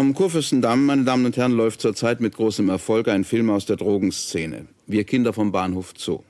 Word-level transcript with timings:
Am 0.00 0.14
Kurfürstendamm, 0.14 0.86
meine 0.86 1.04
Damen 1.04 1.26
und 1.26 1.36
Herren, 1.36 1.52
läuft 1.52 1.82
zurzeit 1.82 2.20
mit 2.20 2.34
großem 2.34 2.70
Erfolg 2.70 3.06
ein 3.06 3.22
Film 3.22 3.50
aus 3.50 3.66
der 3.66 3.76
Drogenszene. 3.76 4.64
Wir 4.86 5.04
Kinder 5.04 5.34
vom 5.34 5.52
Bahnhof 5.52 5.92
Zoo. 5.94 6.20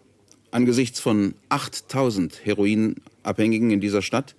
Angesichts 0.51 0.99
von 0.99 1.37
8000 1.51 2.45
Heroinabhängigen 2.45 3.71
in 3.71 3.81
dieser 3.81 4.03
Stadt 4.03 4.35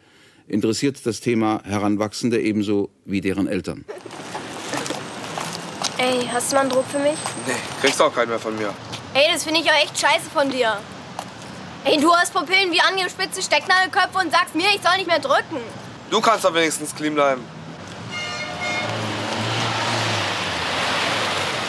interessiert 0.49 1.05
das 1.05 1.21
Thema 1.21 1.62
Heranwachsende 1.63 2.41
ebenso 2.41 2.89
wie 3.05 3.21
deren 3.21 3.47
Eltern. 3.47 3.86
Ey, 5.98 6.27
hast 6.29 6.52
du 6.52 6.57
mal 6.57 6.63
einen 6.63 6.71
Druck 6.71 6.88
für 6.91 7.00
mich? 7.00 7.18
Nee, 7.48 7.54
kriegst 7.79 8.02
auch 8.02 8.13
keinen 8.13 8.32
mehr 8.32 8.39
von 8.39 8.57
mir. 8.57 8.73
Ey, 9.13 9.32
das 9.32 9.45
finde 9.45 9.61
ich 9.61 9.68
auch 9.68 9.82
echt 9.82 9.98
scheiße 9.98 10.29
von 10.34 10.50
dir. 10.50 10.77
Ey, 11.86 12.02
du 12.02 12.13
hast 12.13 12.34
Pupillen 12.34 12.70
wie 12.73 12.82
angespitzte 12.82 13.41
Stecknadelköpfe 13.41 14.25
und 14.25 14.29
sagst 14.29 14.55
mir, 14.55 14.68
ich 14.75 14.82
soll 14.82 14.98
nicht 14.98 15.07
mehr 15.07 15.20
drücken. 15.20 15.63
Du 16.09 16.20
kannst 16.20 16.43
doch 16.43 16.54
wenigstens 16.54 16.93
clean 16.93 17.13
bleiben. 17.13 17.61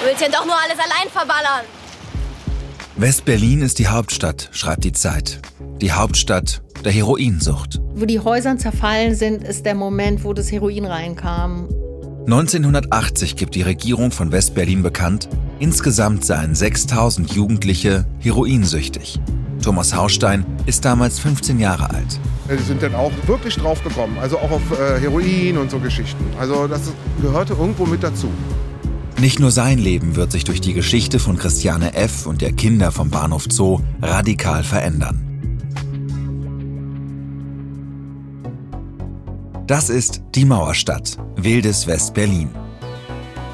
Du 0.03 0.09
willst 0.09 0.21
ja 0.21 0.29
doch 0.29 0.45
nur 0.45 0.57
alles 0.57 0.79
allein 0.81 1.09
verballern. 1.13 1.65
West-Berlin 2.97 3.63
ist 3.63 3.79
die 3.79 3.87
Hauptstadt, 3.87 4.49
schreibt 4.51 4.83
die 4.83 4.91
Zeit. 4.91 5.41
Die 5.81 5.93
Hauptstadt 5.93 6.61
der 6.85 6.91
Heroinsucht. 6.91 7.81
Wo 7.95 8.05
die 8.05 8.19
Häuser 8.19 8.59
zerfallen 8.59 9.15
sind, 9.15 9.45
ist 9.45 9.65
der 9.65 9.77
Moment, 9.77 10.25
wo 10.25 10.33
das 10.33 10.51
Heroin 10.51 10.87
reinkam. 10.87 11.69
1980 12.25 13.37
gibt 13.37 13.55
die 13.55 13.63
Regierung 13.63 14.11
von 14.11 14.33
West-Berlin 14.33 14.83
bekannt, 14.83 15.29
insgesamt 15.61 16.25
seien 16.25 16.57
6000 16.57 17.33
Jugendliche 17.33 18.05
heroinsüchtig. 18.19 19.21
Thomas 19.63 19.95
Haustein 19.95 20.45
ist 20.67 20.85
damals 20.85 21.21
15 21.21 21.61
Jahre 21.61 21.91
alt. 21.91 22.19
Die 22.51 22.61
sind 22.65 22.83
dann 22.83 22.97
auch 22.97 23.13
wirklich 23.29 23.55
drauf 23.55 23.81
gekommen, 23.85 24.19
also 24.21 24.37
auch 24.39 24.51
auf 24.51 24.63
äh, 24.73 24.99
Heroin 24.99 25.59
und 25.59 25.71
so 25.71 25.79
Geschichten. 25.79 26.25
Also 26.41 26.67
das 26.67 26.81
gehörte 27.21 27.53
irgendwo 27.53 27.87
mit 27.87 28.03
dazu. 28.03 28.29
Nicht 29.23 29.39
nur 29.39 29.53
sein 29.53 29.79
Leben 29.79 30.17
wird 30.17 30.33
sich 30.33 30.43
durch 30.43 30.61
die 30.61 30.73
Geschichte 30.73 31.21
von 31.21 31.37
Christiane 31.37 31.95
F. 31.95 32.27
und 32.27 32.41
der 32.43 32.51
Kinder 32.51 32.91
vom 32.91 33.09
Bahnhof 33.09 33.45
Zoo 33.49 33.79
radikal 34.01 34.65
verändern. 34.65 35.23
Das 39.69 39.91
ist 39.91 40.23
Die 40.35 40.45
Mauerstadt, 40.45 41.19
wildes 41.37 41.87
West-Berlin. 41.87 42.51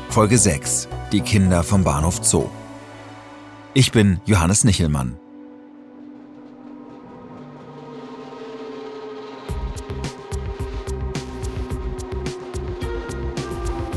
Folge 0.08 0.38
6, 0.38 0.88
Die 1.12 1.20
Kinder 1.20 1.62
vom 1.62 1.84
Bahnhof 1.84 2.24
Zoo. 2.24 2.46
Ich 3.74 3.92
bin 3.92 4.22
Johannes 4.24 4.64
Nichelmann. 4.64 5.18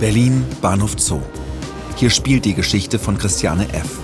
Berlin, 0.01 0.43
Bahnhof 0.61 0.99
Zoo. 0.99 1.21
Hier 2.01 2.09
spielt 2.09 2.45
die 2.45 2.55
Geschichte 2.55 2.97
von 2.97 3.19
Christiane 3.19 3.71
F. 3.75 3.99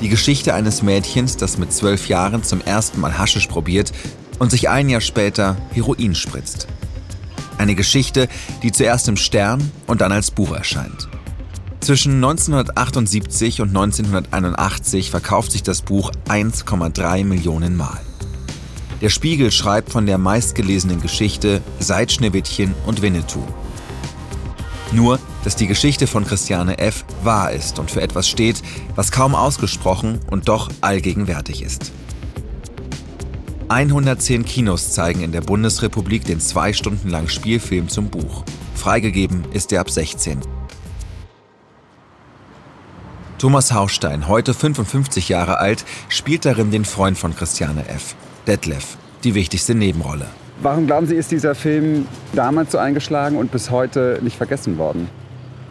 Die 0.00 0.08
Geschichte 0.08 0.52
eines 0.52 0.82
Mädchens, 0.82 1.36
das 1.36 1.58
mit 1.58 1.72
zwölf 1.72 2.08
Jahren 2.08 2.42
zum 2.42 2.60
ersten 2.60 3.00
Mal 3.00 3.16
Haschisch 3.16 3.46
probiert 3.46 3.92
und 4.40 4.50
sich 4.50 4.68
ein 4.68 4.88
Jahr 4.88 5.00
später 5.00 5.56
Heroin 5.70 6.16
spritzt. 6.16 6.66
Eine 7.56 7.76
Geschichte, 7.76 8.26
die 8.64 8.72
zuerst 8.72 9.06
im 9.06 9.16
Stern 9.16 9.70
und 9.86 10.00
dann 10.00 10.10
als 10.10 10.32
Buch 10.32 10.56
erscheint. 10.56 11.08
Zwischen 11.78 12.14
1978 12.14 13.60
und 13.60 13.68
1981 13.68 15.12
verkauft 15.12 15.52
sich 15.52 15.62
das 15.62 15.82
Buch 15.82 16.10
1,3 16.28 17.24
Millionen 17.24 17.76
Mal. 17.76 18.00
Der 19.00 19.10
Spiegel 19.10 19.52
schreibt 19.52 19.92
von 19.92 20.04
der 20.04 20.18
meistgelesenen 20.18 21.00
Geschichte 21.00 21.62
seit 21.78 22.10
Schneewittchen 22.10 22.74
und 22.86 23.02
Winnetou. 23.02 23.44
Nur, 24.90 25.20
dass 25.46 25.54
die 25.54 25.68
Geschichte 25.68 26.08
von 26.08 26.24
Christiane 26.24 26.78
F. 26.78 27.04
wahr 27.22 27.52
ist 27.52 27.78
und 27.78 27.88
für 27.88 28.00
etwas 28.00 28.28
steht, 28.28 28.60
was 28.96 29.12
kaum 29.12 29.36
ausgesprochen 29.36 30.18
und 30.28 30.48
doch 30.48 30.68
allgegenwärtig 30.80 31.62
ist. 31.62 31.92
110 33.68 34.44
Kinos 34.44 34.90
zeigen 34.90 35.22
in 35.22 35.30
der 35.30 35.42
Bundesrepublik 35.42 36.24
den 36.24 36.40
zwei 36.40 36.72
Stunden 36.72 37.10
langen 37.10 37.28
Spielfilm 37.28 37.88
zum 37.88 38.08
Buch. 38.08 38.42
Freigegeben 38.74 39.44
ist 39.52 39.70
er 39.70 39.82
ab 39.82 39.88
16. 39.88 40.40
Thomas 43.38 43.72
Haustein, 43.72 44.26
heute 44.26 44.52
55 44.52 45.28
Jahre 45.28 45.60
alt, 45.60 45.84
spielt 46.08 46.44
darin 46.44 46.72
den 46.72 46.84
Freund 46.84 47.16
von 47.16 47.36
Christiane 47.36 47.88
F., 47.88 48.16
Detlef, 48.48 48.96
die 49.22 49.36
wichtigste 49.36 49.76
Nebenrolle. 49.76 50.26
Warum 50.60 50.88
glauben 50.88 51.06
Sie, 51.06 51.14
ist 51.14 51.30
dieser 51.30 51.54
Film 51.54 52.08
damals 52.32 52.72
so 52.72 52.78
eingeschlagen 52.78 53.36
und 53.36 53.52
bis 53.52 53.70
heute 53.70 54.18
nicht 54.22 54.36
vergessen 54.36 54.76
worden? 54.76 55.08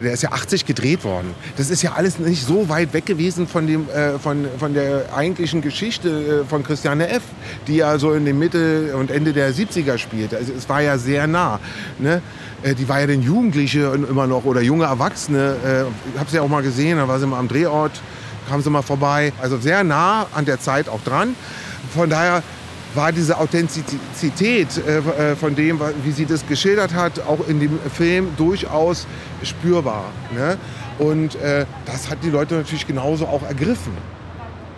Der 0.00 0.12
ist 0.12 0.22
ja 0.22 0.32
80 0.32 0.66
gedreht 0.66 1.04
worden. 1.04 1.34
Das 1.56 1.70
ist 1.70 1.82
ja 1.82 1.92
alles 1.92 2.18
nicht 2.18 2.46
so 2.46 2.68
weit 2.68 2.92
weg 2.92 3.06
gewesen 3.06 3.48
von, 3.48 3.66
dem, 3.66 3.88
äh, 3.88 4.18
von, 4.18 4.46
von 4.58 4.74
der 4.74 5.06
eigentlichen 5.16 5.62
Geschichte 5.62 6.42
äh, 6.42 6.44
von 6.44 6.62
Christiane 6.62 7.08
F., 7.08 7.22
die 7.66 7.76
ja 7.76 7.98
so 7.98 8.12
in 8.12 8.26
dem 8.26 8.38
Mitte 8.38 8.94
und 8.96 9.10
Ende 9.10 9.32
der 9.32 9.54
70er 9.54 9.96
spielte. 9.96 10.36
Also 10.36 10.52
es 10.52 10.68
war 10.68 10.82
ja 10.82 10.98
sehr 10.98 11.26
nah. 11.26 11.60
Ne? 11.98 12.20
Äh, 12.62 12.74
die 12.74 12.88
war 12.88 13.00
ja 13.00 13.06
dann 13.06 13.22
Jugendliche 13.22 13.98
immer 14.08 14.26
noch 14.26 14.44
oder 14.44 14.60
junge 14.60 14.84
Erwachsene. 14.84 15.56
Äh, 15.64 15.82
ich 16.12 16.20
habe 16.20 16.30
sie 16.30 16.36
ja 16.36 16.42
auch 16.42 16.48
mal 16.48 16.62
gesehen, 16.62 16.98
da 16.98 17.08
war 17.08 17.18
sie 17.18 17.26
mal 17.26 17.38
am 17.38 17.48
Drehort, 17.48 17.92
kam 18.50 18.60
sie 18.60 18.68
mal 18.68 18.82
vorbei. 18.82 19.32
Also 19.40 19.56
sehr 19.56 19.82
nah 19.82 20.26
an 20.34 20.44
der 20.44 20.60
Zeit 20.60 20.90
auch 20.90 21.00
dran. 21.02 21.34
Von 21.94 22.10
daher 22.10 22.42
war 22.96 23.12
diese 23.12 23.38
Authentizität 23.38 24.68
äh, 24.78 24.98
äh, 24.98 25.36
von 25.36 25.54
dem, 25.54 25.80
wie 26.02 26.12
sie 26.12 26.26
das 26.26 26.46
geschildert 26.46 26.94
hat, 26.94 27.20
auch 27.20 27.46
in 27.46 27.60
dem 27.60 27.78
Film 27.94 28.28
durchaus 28.36 29.06
spürbar. 29.42 30.06
Ne? 30.34 30.56
Und 30.98 31.36
äh, 31.36 31.66
das 31.84 32.10
hat 32.10 32.18
die 32.22 32.30
Leute 32.30 32.54
natürlich 32.54 32.86
genauso 32.86 33.26
auch 33.26 33.42
ergriffen. 33.42 33.92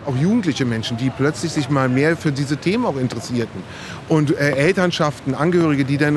Auch 0.04 0.16
jugendliche 0.16 0.64
Menschen, 0.64 0.96
die 0.96 1.10
plötzlich 1.10 1.52
sich 1.52 1.68
mal 1.68 1.88
mehr 1.88 2.16
für 2.16 2.32
diese 2.32 2.56
Themen 2.56 2.86
auch 2.86 2.96
interessierten. 2.96 3.62
Und 4.08 4.36
äh, 4.36 4.52
Elternschaften, 4.52 5.34
Angehörige, 5.34 5.84
die 5.84 5.98
dann 5.98 6.16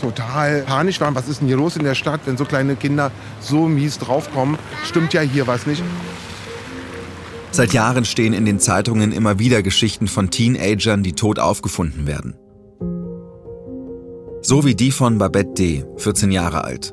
total 0.00 0.62
panisch 0.62 1.00
waren. 1.00 1.14
Was 1.14 1.28
ist 1.28 1.40
denn 1.40 1.48
hier 1.48 1.58
los 1.58 1.76
in 1.76 1.84
der 1.84 1.94
Stadt, 1.94 2.20
wenn 2.24 2.36
so 2.36 2.44
kleine 2.44 2.76
Kinder 2.76 3.10
so 3.40 3.68
mies 3.68 3.98
draufkommen? 3.98 4.58
Stimmt 4.84 5.12
ja 5.12 5.20
hier 5.20 5.46
was 5.46 5.66
nicht. 5.66 5.82
Seit 7.54 7.72
Jahren 7.72 8.04
stehen 8.04 8.32
in 8.32 8.44
den 8.46 8.58
Zeitungen 8.58 9.12
immer 9.12 9.38
wieder 9.38 9.62
Geschichten 9.62 10.08
von 10.08 10.28
Teenagern, 10.28 11.04
die 11.04 11.12
tot 11.12 11.38
aufgefunden 11.38 12.04
werden. 12.04 12.34
So 14.42 14.64
wie 14.64 14.74
die 14.74 14.90
von 14.90 15.18
Babette 15.18 15.54
D., 15.54 15.84
14 15.98 16.32
Jahre 16.32 16.64
alt. 16.64 16.92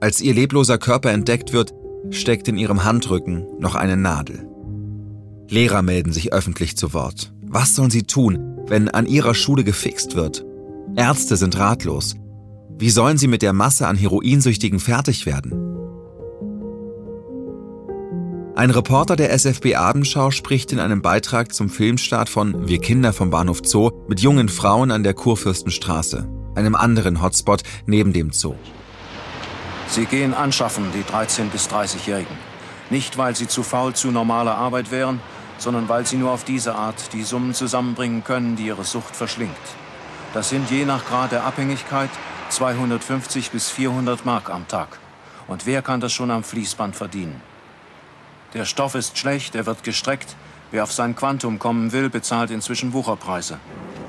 Als 0.00 0.20
ihr 0.20 0.34
lebloser 0.34 0.78
Körper 0.78 1.12
entdeckt 1.12 1.52
wird, 1.52 1.74
steckt 2.10 2.48
in 2.48 2.58
ihrem 2.58 2.82
Handrücken 2.82 3.46
noch 3.60 3.76
eine 3.76 3.96
Nadel. 3.96 4.48
Lehrer 5.48 5.82
melden 5.82 6.12
sich 6.12 6.32
öffentlich 6.32 6.76
zu 6.76 6.92
Wort. 6.92 7.32
Was 7.42 7.76
sollen 7.76 7.90
sie 7.90 8.02
tun, 8.02 8.58
wenn 8.66 8.88
an 8.88 9.06
ihrer 9.06 9.34
Schule 9.34 9.62
gefixt 9.62 10.16
wird? 10.16 10.44
Ärzte 10.96 11.36
sind 11.36 11.56
ratlos. 11.56 12.16
Wie 12.76 12.90
sollen 12.90 13.16
sie 13.16 13.28
mit 13.28 13.42
der 13.42 13.52
Masse 13.52 13.86
an 13.86 13.94
Heroinsüchtigen 13.94 14.80
fertig 14.80 15.24
werden? 15.24 15.77
Ein 18.58 18.72
Reporter 18.72 19.14
der 19.14 19.30
SFB 19.30 19.76
Abendschau 19.76 20.32
spricht 20.32 20.72
in 20.72 20.80
einem 20.80 21.00
Beitrag 21.00 21.54
zum 21.54 21.70
Filmstart 21.70 22.28
von 22.28 22.66
Wir 22.66 22.80
Kinder 22.80 23.12
vom 23.12 23.30
Bahnhof 23.30 23.60
Zoo 23.62 23.92
mit 24.08 24.18
jungen 24.18 24.48
Frauen 24.48 24.90
an 24.90 25.04
der 25.04 25.14
Kurfürstenstraße, 25.14 26.28
einem 26.56 26.74
anderen 26.74 27.22
Hotspot 27.22 27.62
neben 27.86 28.12
dem 28.12 28.32
Zoo. 28.32 28.56
Sie 29.86 30.06
gehen 30.06 30.34
anschaffen, 30.34 30.86
die 30.92 31.04
13- 31.04 31.50
bis 31.50 31.68
30-Jährigen. 31.68 32.36
Nicht, 32.90 33.16
weil 33.16 33.36
sie 33.36 33.46
zu 33.46 33.62
faul 33.62 33.94
zu 33.94 34.10
normaler 34.10 34.56
Arbeit 34.56 34.90
wären, 34.90 35.20
sondern 35.58 35.88
weil 35.88 36.04
sie 36.04 36.16
nur 36.16 36.32
auf 36.32 36.42
diese 36.42 36.74
Art 36.74 37.12
die 37.12 37.22
Summen 37.22 37.54
zusammenbringen 37.54 38.24
können, 38.24 38.56
die 38.56 38.66
ihre 38.66 38.82
Sucht 38.82 39.14
verschlingt. 39.14 39.54
Das 40.34 40.48
sind 40.48 40.68
je 40.68 40.84
nach 40.84 41.06
Grad 41.06 41.30
der 41.30 41.44
Abhängigkeit 41.44 42.10
250 42.48 43.52
bis 43.52 43.70
400 43.70 44.26
Mark 44.26 44.50
am 44.50 44.66
Tag. 44.66 44.98
Und 45.46 45.64
wer 45.64 45.80
kann 45.80 46.00
das 46.00 46.12
schon 46.12 46.32
am 46.32 46.42
Fließband 46.42 46.96
verdienen? 46.96 47.40
Der 48.54 48.64
Stoff 48.64 48.94
ist 48.94 49.18
schlecht, 49.18 49.54
er 49.54 49.66
wird 49.66 49.84
gestreckt. 49.84 50.34
Wer 50.70 50.82
auf 50.82 50.92
sein 50.92 51.14
Quantum 51.14 51.58
kommen 51.58 51.92
will, 51.92 52.08
bezahlt 52.08 52.50
inzwischen 52.50 52.92
Wucherpreise. 52.92 53.58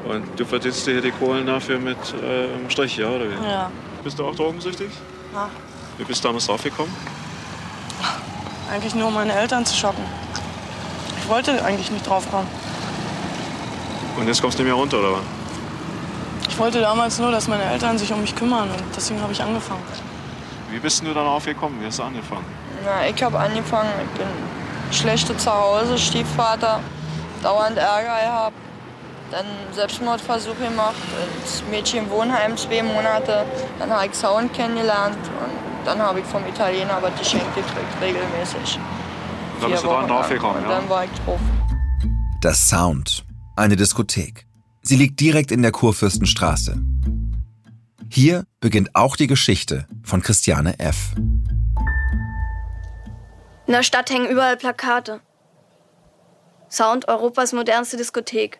Und 0.05 0.23
du 0.37 0.45
verdienst 0.45 0.87
dir 0.87 1.01
die 1.01 1.11
Kohlen 1.11 1.45
dafür 1.45 1.77
mit 1.77 1.97
äh, 2.23 2.45
im 2.53 2.69
Strich, 2.69 2.97
ja, 2.97 3.09
oder 3.09 3.25
wie? 3.25 3.45
Ja. 3.45 3.69
Bist 4.03 4.17
du 4.17 4.25
auch 4.25 4.35
drogensüchtig? 4.35 4.89
Ja. 5.33 5.49
Wie 5.97 6.05
bist 6.05 6.23
du 6.23 6.29
damals 6.29 6.47
draufgekommen? 6.47 6.93
Eigentlich 8.71 8.95
nur, 8.95 9.07
um 9.07 9.13
meine 9.13 9.33
Eltern 9.33 9.65
zu 9.65 9.75
schocken. 9.75 10.03
Ich 11.21 11.27
wollte 11.27 11.63
eigentlich 11.63 11.91
nicht 11.91 12.07
draufkommen. 12.07 12.47
Und 14.17 14.27
jetzt 14.27 14.41
kommst 14.41 14.57
du 14.57 14.63
nicht 14.63 14.71
mehr 14.71 14.79
runter, 14.79 14.99
oder 14.99 15.13
was? 15.13 15.21
Ich 16.47 16.57
wollte 16.57 16.79
damals 16.79 17.19
nur, 17.19 17.31
dass 17.31 17.47
meine 17.47 17.63
Eltern 17.63 17.97
sich 17.97 18.11
um 18.11 18.21
mich 18.21 18.35
kümmern 18.35 18.69
und 18.69 18.83
deswegen 18.95 19.21
habe 19.21 19.33
ich 19.33 19.41
angefangen. 19.41 19.81
Wie 20.71 20.79
bist 20.79 21.01
du 21.05 21.13
dann 21.13 21.27
aufgekommen? 21.27 21.81
Wie 21.81 21.85
hast 21.85 21.99
du 21.99 22.03
angefangen? 22.03 22.45
Na, 22.85 23.07
ich 23.07 23.21
habe 23.21 23.37
angefangen, 23.39 23.89
ich 24.03 24.19
bin 24.19 24.27
schlechter 24.91 25.37
zu 25.37 25.51
Hause, 25.51 25.97
Stiefvater, 25.97 26.79
dauernd 27.43 27.77
Ärger 27.77 28.19
gehabt. 28.23 28.55
dann 29.31 29.45
Selbstmordversuch 29.73 30.57
gemacht, 30.57 30.95
ins 31.41 31.63
Mädchenwohnheim 31.69 32.57
zwei 32.57 32.81
Monate. 32.81 33.45
Dann 33.77 33.91
habe 33.91 34.07
ich 34.07 34.15
Sound 34.15 34.51
kennengelernt 34.53 35.17
und 35.17 35.85
dann 35.85 35.99
habe 35.99 36.21
ich 36.21 36.25
vom 36.25 36.45
Italiener 36.47 36.97
was 37.01 37.15
geschenkt 37.19 37.53
gekriegt, 37.55 38.01
regelmäßig. 38.01 38.79
Da 39.61 39.67
bist 39.67 39.83
du 39.83 39.87
dran 39.87 40.07
draufgekommen, 40.07 40.63
Und 40.63 40.69
dann 40.69 40.89
war 40.89 41.03
ich 41.03 41.11
drauf. 41.25 41.39
Das 42.41 42.69
Sound. 42.69 43.23
Eine 43.55 43.75
Diskothek. 43.75 44.45
Sie 44.81 44.95
liegt 44.95 45.19
direkt 45.19 45.51
in 45.51 45.61
der 45.61 45.71
Kurfürstenstraße. 45.71 46.81
Hier 48.09 48.45
beginnt 48.61 48.95
auch 48.95 49.15
die 49.15 49.27
Geschichte 49.27 49.85
von 50.01 50.21
Christiane 50.21 50.79
F. 50.79 51.13
In 53.69 53.73
der 53.73 53.83
Stadt 53.83 54.09
hängen 54.09 54.25
überall 54.25 54.57
Plakate. 54.57 55.21
Sound 56.71 57.07
Europas 57.07 57.53
modernste 57.53 57.97
Diskothek. 57.97 58.59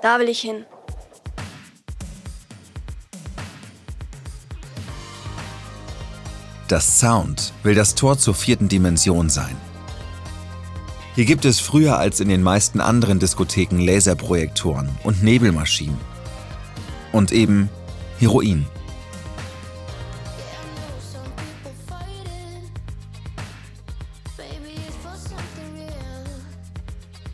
Da 0.00 0.18
will 0.18 0.30
ich 0.30 0.40
hin. 0.40 0.64
Das 6.68 6.98
Sound 6.98 7.52
will 7.62 7.74
das 7.74 7.94
Tor 7.94 8.16
zur 8.16 8.34
vierten 8.34 8.70
Dimension 8.70 9.28
sein. 9.28 9.54
Hier 11.14 11.26
gibt 11.26 11.44
es 11.44 11.60
früher 11.60 11.98
als 11.98 12.20
in 12.20 12.30
den 12.30 12.42
meisten 12.42 12.80
anderen 12.80 13.18
Diskotheken 13.18 13.84
Laserprojektoren 13.84 14.88
und 15.04 15.22
Nebelmaschinen. 15.22 16.00
Und 17.12 17.32
eben 17.32 17.68
Heroin. 18.18 18.64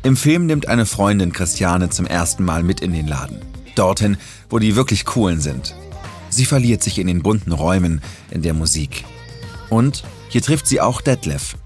Im 0.04 0.16
Film 0.16 0.46
nimmt 0.46 0.66
eine 0.66 0.84
Freundin 0.84 1.32
Christiane 1.32 1.88
zum 1.88 2.06
ersten 2.06 2.44
Mal 2.44 2.64
mit 2.64 2.80
in 2.80 2.92
den 2.92 3.06
Laden. 3.06 3.40
Dorthin, 3.76 4.16
wo 4.50 4.58
die 4.58 4.74
wirklich 4.74 5.04
coolen 5.04 5.40
sind. 5.40 5.76
Sie 6.28 6.44
verliert 6.44 6.82
sich 6.82 6.98
in 6.98 7.06
den 7.06 7.22
bunten 7.22 7.52
Räumen, 7.52 8.02
in 8.30 8.42
der 8.42 8.52
Musik. 8.52 9.04
Und 9.70 10.02
hier 10.28 10.42
trifft 10.42 10.66
sie 10.66 10.80
auch 10.80 11.02
Detlef. 11.02 11.56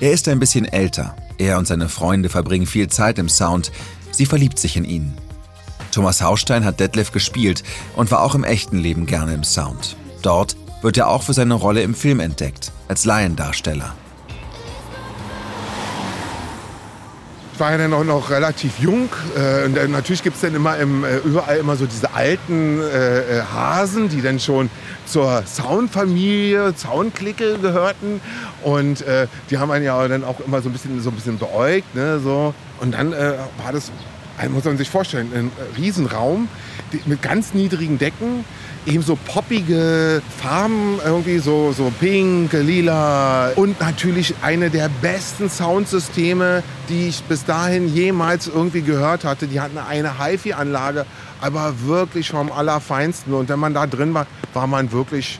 Er 0.00 0.12
ist 0.12 0.26
ein 0.26 0.40
bisschen 0.40 0.64
älter. 0.64 1.14
Er 1.38 1.58
und 1.58 1.68
seine 1.68 1.88
Freunde 1.88 2.28
verbringen 2.28 2.66
viel 2.66 2.88
Zeit 2.88 3.20
im 3.20 3.28
Sound. 3.28 3.70
Sie 4.10 4.26
verliebt 4.26 4.58
sich 4.58 4.76
in 4.76 4.84
ihn. 4.84 5.14
Thomas 5.92 6.22
Haustein 6.22 6.64
hat 6.64 6.80
Detlef 6.80 7.12
gespielt 7.12 7.62
und 7.94 8.10
war 8.10 8.22
auch 8.22 8.34
im 8.34 8.42
echten 8.42 8.78
Leben 8.78 9.06
gerne 9.06 9.34
im 9.34 9.44
Sound. 9.44 9.96
Dort 10.22 10.56
wird 10.82 10.96
er 10.96 11.08
auch 11.08 11.22
für 11.22 11.32
seine 11.32 11.54
Rolle 11.54 11.82
im 11.82 11.94
Film 11.94 12.20
entdeckt, 12.20 12.72
als 12.88 13.04
Laiendarsteller. 13.04 13.94
Ich 17.58 17.60
war 17.60 17.72
ja 17.72 17.78
dann 17.78 17.92
auch 17.92 18.04
noch 18.04 18.30
relativ 18.30 18.78
jung. 18.78 19.08
Äh, 19.36 19.64
und 19.64 19.90
natürlich 19.90 20.22
gibt 20.22 20.36
es 20.36 20.42
dann 20.42 20.54
immer 20.54 20.76
im, 20.76 21.02
äh, 21.02 21.16
überall 21.16 21.56
immer 21.56 21.74
so 21.74 21.86
diese 21.86 22.14
alten 22.14 22.80
äh, 22.80 23.38
äh, 23.38 23.42
Hasen, 23.52 24.08
die 24.08 24.22
dann 24.22 24.38
schon 24.38 24.70
zur 25.06 25.42
Soundfamilie, 25.44 26.72
Soundklicke 26.76 27.58
gehörten. 27.58 28.20
Und 28.62 29.04
die 29.50 29.58
haben 29.58 29.72
einen 29.72 29.84
ja 29.84 30.06
dann 30.06 30.22
auch 30.22 30.38
immer 30.38 30.62
so 30.62 30.68
ein 30.68 30.72
bisschen, 30.72 31.00
so 31.00 31.10
ein 31.10 31.16
bisschen 31.16 31.38
beäugt. 31.38 31.96
Ne, 31.96 32.20
so. 32.20 32.54
Und 32.80 32.92
dann 32.92 33.10
war 33.10 33.72
das, 33.72 33.90
also 34.36 34.52
muss 34.52 34.64
man 34.64 34.76
sich 34.76 34.90
vorstellen, 34.90 35.32
ein 35.34 35.50
Riesenraum 35.76 36.48
mit 37.06 37.22
ganz 37.22 37.54
niedrigen 37.54 37.98
Decken 37.98 38.44
eben 38.86 39.02
so 39.02 39.16
poppige 39.16 40.22
Farben, 40.40 40.98
irgendwie 41.04 41.38
so, 41.38 41.72
so 41.72 41.92
pink, 42.00 42.52
lila 42.52 43.50
und 43.56 43.80
natürlich 43.80 44.34
eine 44.42 44.70
der 44.70 44.88
besten 45.02 45.50
Soundsysteme, 45.50 46.62
die 46.88 47.08
ich 47.08 47.22
bis 47.24 47.44
dahin 47.44 47.94
jemals 47.94 48.46
irgendwie 48.46 48.82
gehört 48.82 49.24
hatte. 49.24 49.46
Die 49.46 49.60
hatten 49.60 49.78
eine 49.78 50.18
HiFi-Anlage, 50.18 51.06
aber 51.40 51.74
wirklich 51.84 52.30
vom 52.30 52.50
Allerfeinsten. 52.50 53.34
Und 53.34 53.48
wenn 53.48 53.58
man 53.58 53.74
da 53.74 53.86
drin 53.86 54.14
war, 54.14 54.26
war 54.54 54.66
man 54.66 54.92
wirklich, 54.92 55.38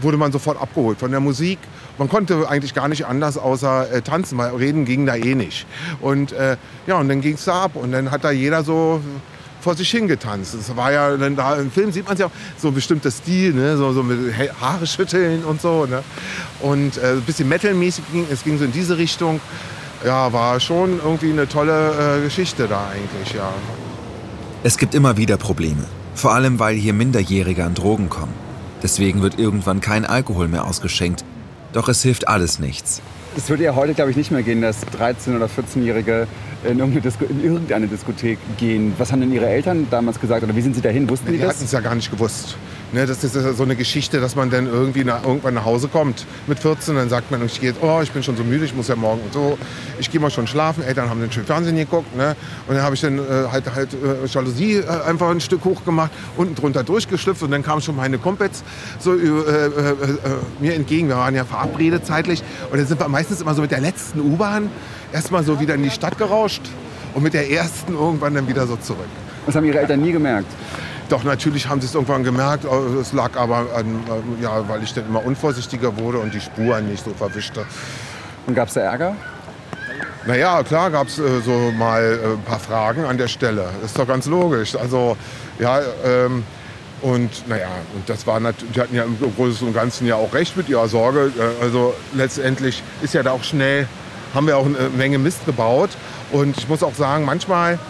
wurde 0.00 0.16
man 0.16 0.32
sofort 0.32 0.60
abgeholt 0.60 0.98
von 0.98 1.10
der 1.10 1.20
Musik. 1.20 1.58
Man 1.98 2.08
konnte 2.08 2.48
eigentlich 2.48 2.72
gar 2.74 2.88
nicht 2.88 3.04
anders 3.04 3.36
außer 3.36 3.92
äh, 3.92 4.02
tanzen, 4.02 4.38
weil 4.38 4.54
reden 4.54 4.84
ging 4.84 5.04
da 5.06 5.16
eh 5.16 5.34
nicht. 5.34 5.66
Und 6.00 6.32
äh, 6.32 6.56
ja, 6.86 6.96
und 6.98 7.08
dann 7.08 7.20
ging 7.20 7.34
es 7.34 7.44
da 7.44 7.64
ab 7.64 7.72
und 7.74 7.92
dann 7.92 8.10
hat 8.10 8.24
da 8.24 8.30
jeder 8.30 8.64
so 8.64 9.02
vor 9.60 9.74
sich 9.76 9.90
hingetanzt. 9.90 10.54
Das 10.54 10.74
war 10.76 10.92
ja 10.92 11.16
dann 11.16 11.36
da 11.36 11.56
im 11.56 11.70
Film 11.70 11.92
sieht 11.92 12.08
man 12.08 12.16
ja 12.16 12.26
auch 12.26 12.30
so 12.58 12.68
ein 12.68 12.74
bestimmter 12.74 13.10
Stil, 13.10 13.52
ne? 13.54 13.76
so, 13.76 13.92
so 13.92 14.02
mit 14.02 14.18
Haare 14.60 14.86
schütteln 14.86 15.44
und 15.44 15.60
so. 15.60 15.86
Ne? 15.86 16.02
Und 16.60 16.96
äh, 16.98 17.12
ein 17.12 17.22
bisschen 17.22 17.48
Metal-mäßig 17.48 18.04
ging 18.12 18.26
es 18.30 18.44
ging 18.44 18.58
so 18.58 18.64
in 18.64 18.72
diese 18.72 18.98
Richtung. 18.98 19.40
Ja, 20.04 20.32
war 20.32 20.58
schon 20.60 20.98
irgendwie 20.98 21.30
eine 21.30 21.46
tolle 21.46 22.18
äh, 22.18 22.22
Geschichte 22.22 22.66
da 22.66 22.88
eigentlich, 22.88 23.34
ja. 23.34 23.52
Es 24.62 24.78
gibt 24.78 24.94
immer 24.94 25.16
wieder 25.16 25.36
Probleme. 25.36 25.84
Vor 26.14 26.32
allem, 26.32 26.58
weil 26.58 26.74
hier 26.74 26.92
Minderjährige 26.94 27.64
an 27.64 27.74
Drogen 27.74 28.08
kommen. 28.08 28.32
Deswegen 28.82 29.22
wird 29.22 29.38
irgendwann 29.38 29.80
kein 29.80 30.06
Alkohol 30.06 30.48
mehr 30.48 30.64
ausgeschenkt. 30.64 31.24
Doch 31.72 31.88
es 31.88 32.02
hilft 32.02 32.28
alles 32.28 32.58
nichts. 32.58 33.02
Es 33.36 33.48
würde 33.48 33.64
ja 33.64 33.74
heute, 33.76 33.94
glaube 33.94 34.10
ich, 34.10 34.16
nicht 34.16 34.30
mehr 34.30 34.42
gehen, 34.42 34.60
dass 34.60 34.84
13- 34.88 35.36
oder 35.36 35.46
14-Jährige 35.46 36.26
in 36.64 36.78
in 36.78 37.44
irgendeine 37.44 37.86
Diskothek 37.86 38.38
gehen. 38.58 38.92
Was 38.98 39.12
haben 39.12 39.20
denn 39.20 39.32
Ihre 39.32 39.48
Eltern 39.48 39.86
damals 39.90 40.20
gesagt 40.20 40.42
oder 40.42 40.54
wie 40.54 40.60
sind 40.60 40.74
Sie 40.74 40.82
dahin? 40.82 41.08
Wussten 41.08 41.26
Die 41.30 41.38
Sie 41.38 41.42
das? 41.42 41.54
hatten 41.54 41.64
es 41.64 41.72
ja 41.72 41.80
gar 41.80 41.94
nicht 41.94 42.10
gewusst. 42.10 42.56
Ne, 42.92 43.06
das 43.06 43.22
ist 43.22 43.34
so 43.34 43.62
eine 43.62 43.76
Geschichte, 43.76 44.18
dass 44.18 44.34
man 44.34 44.50
dann 44.50 44.66
irgendwie 44.66 45.04
nach, 45.04 45.22
irgendwann 45.22 45.54
nach 45.54 45.64
Hause 45.64 45.86
kommt 45.86 46.26
mit 46.48 46.58
14. 46.58 46.96
Dann 46.96 47.08
sagt 47.08 47.30
man, 47.30 47.46
ich 47.46 47.60
gehe, 47.60 47.72
oh, 47.80 48.00
ich 48.02 48.10
bin 48.10 48.24
schon 48.24 48.36
so 48.36 48.42
müde, 48.42 48.64
ich 48.64 48.74
muss 48.74 48.88
ja 48.88 48.96
morgen 48.96 49.20
und 49.22 49.32
so. 49.32 49.56
Ich 50.00 50.10
gehe 50.10 50.20
mal 50.20 50.30
schon 50.30 50.48
schlafen. 50.48 50.82
Eltern 50.82 51.08
haben 51.08 51.20
dann 51.20 51.30
schön 51.30 51.44
Fernsehen 51.44 51.76
geguckt. 51.76 52.16
Ne? 52.16 52.34
Und 52.66 52.74
dann 52.74 52.82
habe 52.82 52.96
ich 52.96 53.00
dann 53.00 53.18
äh, 53.18 53.22
halt, 53.52 53.72
halt 53.72 53.94
äh, 53.94 54.26
Jalousie 54.26 54.78
äh, 54.78 54.88
einfach 55.06 55.30
ein 55.30 55.40
Stück 55.40 55.64
hoch 55.64 55.84
gemacht, 55.84 56.10
unten 56.36 56.56
drunter 56.56 56.82
durchgeschlüpft. 56.82 57.44
Und 57.44 57.52
dann 57.52 57.62
kamen 57.62 57.80
schon 57.80 57.94
meine 57.94 58.18
Kumpels 58.18 58.64
so 58.98 59.14
äh, 59.14 59.18
äh, 59.18 59.68
äh, 59.68 60.06
mir 60.58 60.74
entgegen. 60.74 61.06
Wir 61.06 61.16
waren 61.16 61.36
ja 61.36 61.44
verabredet 61.44 62.04
zeitlich. 62.06 62.42
Und 62.72 62.78
dann 62.78 62.86
sind 62.86 62.98
wir 62.98 63.08
meistens 63.08 63.40
immer 63.40 63.54
so 63.54 63.62
mit 63.62 63.70
der 63.70 63.80
letzten 63.80 64.20
U-Bahn 64.20 64.68
erstmal 65.12 65.44
so 65.44 65.60
wieder 65.60 65.76
in 65.76 65.84
die 65.84 65.90
Stadt 65.90 66.18
gerauscht 66.18 66.62
und 67.14 67.22
mit 67.22 67.34
der 67.34 67.50
ersten 67.50 67.94
irgendwann 67.94 68.34
dann 68.34 68.48
wieder 68.48 68.66
so 68.66 68.74
zurück. 68.74 69.06
Das 69.46 69.54
haben 69.54 69.64
Ihre 69.64 69.78
Eltern 69.78 70.00
nie 70.00 70.12
gemerkt. 70.12 70.48
Doch 71.10 71.24
natürlich 71.24 71.68
haben 71.68 71.80
sie 71.80 71.88
es 71.88 71.94
irgendwann 71.94 72.24
gemerkt. 72.24 72.64
äh, 72.64 72.68
Es 73.00 73.12
lag 73.12 73.36
aber 73.36 73.66
an, 73.76 74.00
äh, 74.38 74.42
ja, 74.42 74.66
weil 74.68 74.82
ich 74.82 74.94
dann 74.94 75.06
immer 75.06 75.24
unvorsichtiger 75.24 75.98
wurde 75.98 76.18
und 76.18 76.32
die 76.32 76.40
Spuren 76.40 76.88
nicht 76.88 77.04
so 77.04 77.12
verwischte. 77.12 77.66
Und 78.46 78.54
gab 78.54 78.68
es 78.68 78.74
da 78.74 78.80
Ärger? 78.80 79.16
Naja, 80.26 80.62
klar 80.62 80.90
gab 80.90 81.08
es 81.08 81.18
äh, 81.18 81.40
so 81.44 81.72
mal 81.76 82.02
äh, 82.02 82.26
ein 82.34 82.42
paar 82.42 82.60
Fragen 82.60 83.04
an 83.04 83.18
der 83.18 83.28
Stelle. 83.28 83.64
Ist 83.84 83.98
doch 83.98 84.06
ganz 84.06 84.26
logisch. 84.26 84.76
Also, 84.76 85.16
ja, 85.58 85.80
ähm, 86.04 86.44
und 87.02 87.48
naja, 87.48 87.68
und 87.94 88.08
das 88.08 88.26
war 88.26 88.38
natürlich, 88.38 88.72
die 88.74 88.80
hatten 88.80 88.94
ja 88.94 89.04
im 89.04 89.16
Großen 89.36 89.66
und 89.66 89.74
Ganzen 89.74 90.06
ja 90.06 90.14
auch 90.16 90.32
recht 90.32 90.56
mit 90.56 90.68
ihrer 90.68 90.86
Sorge. 90.88 91.32
Äh, 91.36 91.64
Also 91.64 91.94
letztendlich 92.14 92.82
ist 93.02 93.14
ja 93.14 93.22
da 93.24 93.32
auch 93.32 93.42
schnell, 93.42 93.88
haben 94.32 94.46
wir 94.46 94.56
auch 94.56 94.66
eine 94.66 94.90
Menge 94.96 95.18
Mist 95.18 95.44
gebaut. 95.44 95.90
Und 96.30 96.56
ich 96.56 96.68
muss 96.68 96.84
auch 96.84 96.94
sagen, 96.94 97.24
manchmal 97.24 97.80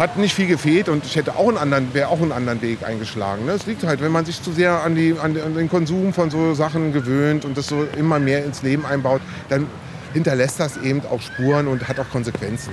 hat 0.00 0.16
nicht 0.16 0.34
viel 0.34 0.46
gefehlt 0.46 0.88
und 0.88 1.04
ich 1.04 1.14
hätte 1.14 1.36
auch 1.36 1.48
einen 1.48 1.58
anderen, 1.58 1.92
wäre 1.92 2.08
auch 2.08 2.20
einen 2.22 2.32
anderen 2.32 2.62
Weg 2.62 2.82
eingeschlagen. 2.82 3.44
Ne? 3.44 3.52
Es 3.52 3.66
liegt 3.66 3.84
halt, 3.84 4.00
wenn 4.00 4.10
man 4.10 4.24
sich 4.24 4.42
zu 4.42 4.50
sehr 4.50 4.82
an, 4.82 4.94
die, 4.94 5.14
an, 5.20 5.38
an 5.38 5.54
den 5.54 5.68
Konsum 5.68 6.14
von 6.14 6.30
so 6.30 6.54
Sachen 6.54 6.92
gewöhnt 6.92 7.44
und 7.44 7.56
das 7.56 7.66
so 7.66 7.86
immer 7.96 8.18
mehr 8.18 8.44
ins 8.44 8.62
Leben 8.62 8.86
einbaut, 8.86 9.20
dann 9.50 9.66
hinterlässt 10.14 10.58
das 10.58 10.78
eben 10.78 11.02
auch 11.06 11.20
Spuren 11.20 11.68
und 11.68 11.86
hat 11.86 12.00
auch 12.00 12.08
Konsequenzen. 12.08 12.72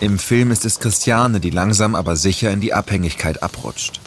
Im 0.00 0.18
Film 0.18 0.50
ist 0.50 0.64
es 0.64 0.80
Christiane, 0.80 1.38
die 1.38 1.50
langsam 1.50 1.94
aber 1.94 2.16
sicher 2.16 2.50
in 2.50 2.60
die 2.60 2.74
Abhängigkeit 2.74 3.42
abrutscht. 3.44 4.00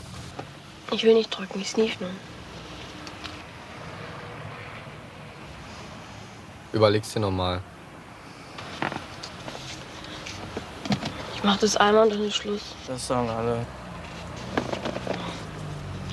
Ich 0.91 1.03
will 1.03 1.13
nicht 1.13 1.29
drücken, 1.29 1.62
ich 1.62 1.70
sneeze 1.70 1.96
nur. 2.01 2.10
Überleg's 6.74 7.14
dir 7.14 7.20
nochmal. 7.20 7.62
Ich 11.36 11.44
mach 11.44 11.58
das 11.58 11.78
einmal 11.78 12.04
und 12.04 12.14
dann 12.14 12.24
ist 12.24 12.36
Schluss. 12.36 12.76
Das 12.88 13.08
sagen 13.08 13.30
alle. 13.30 13.66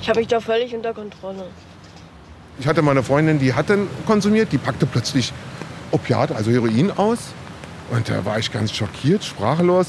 Ich 0.01 0.09
habe 0.09 0.19
mich 0.19 0.27
da 0.29 0.39
völlig 0.39 0.73
unter 0.73 0.93
Kontrolle. 0.93 1.45
Ich 2.59 2.65
hatte 2.65 2.81
mal 2.81 2.91
eine 2.91 3.03
Freundin, 3.03 3.37
die 3.39 3.53
hat 3.53 3.69
dann 3.69 3.87
konsumiert, 4.05 4.51
die 4.51 4.57
packte 4.57 4.85
plötzlich 4.85 5.33
Opiate, 5.91 6.35
also 6.35 6.49
Heroin 6.49 6.91
aus. 6.91 7.19
Und 7.91 8.09
da 8.09 8.25
war 8.25 8.39
ich 8.39 8.51
ganz 8.51 8.71
schockiert, 8.71 9.23
sprachlos. 9.23 9.87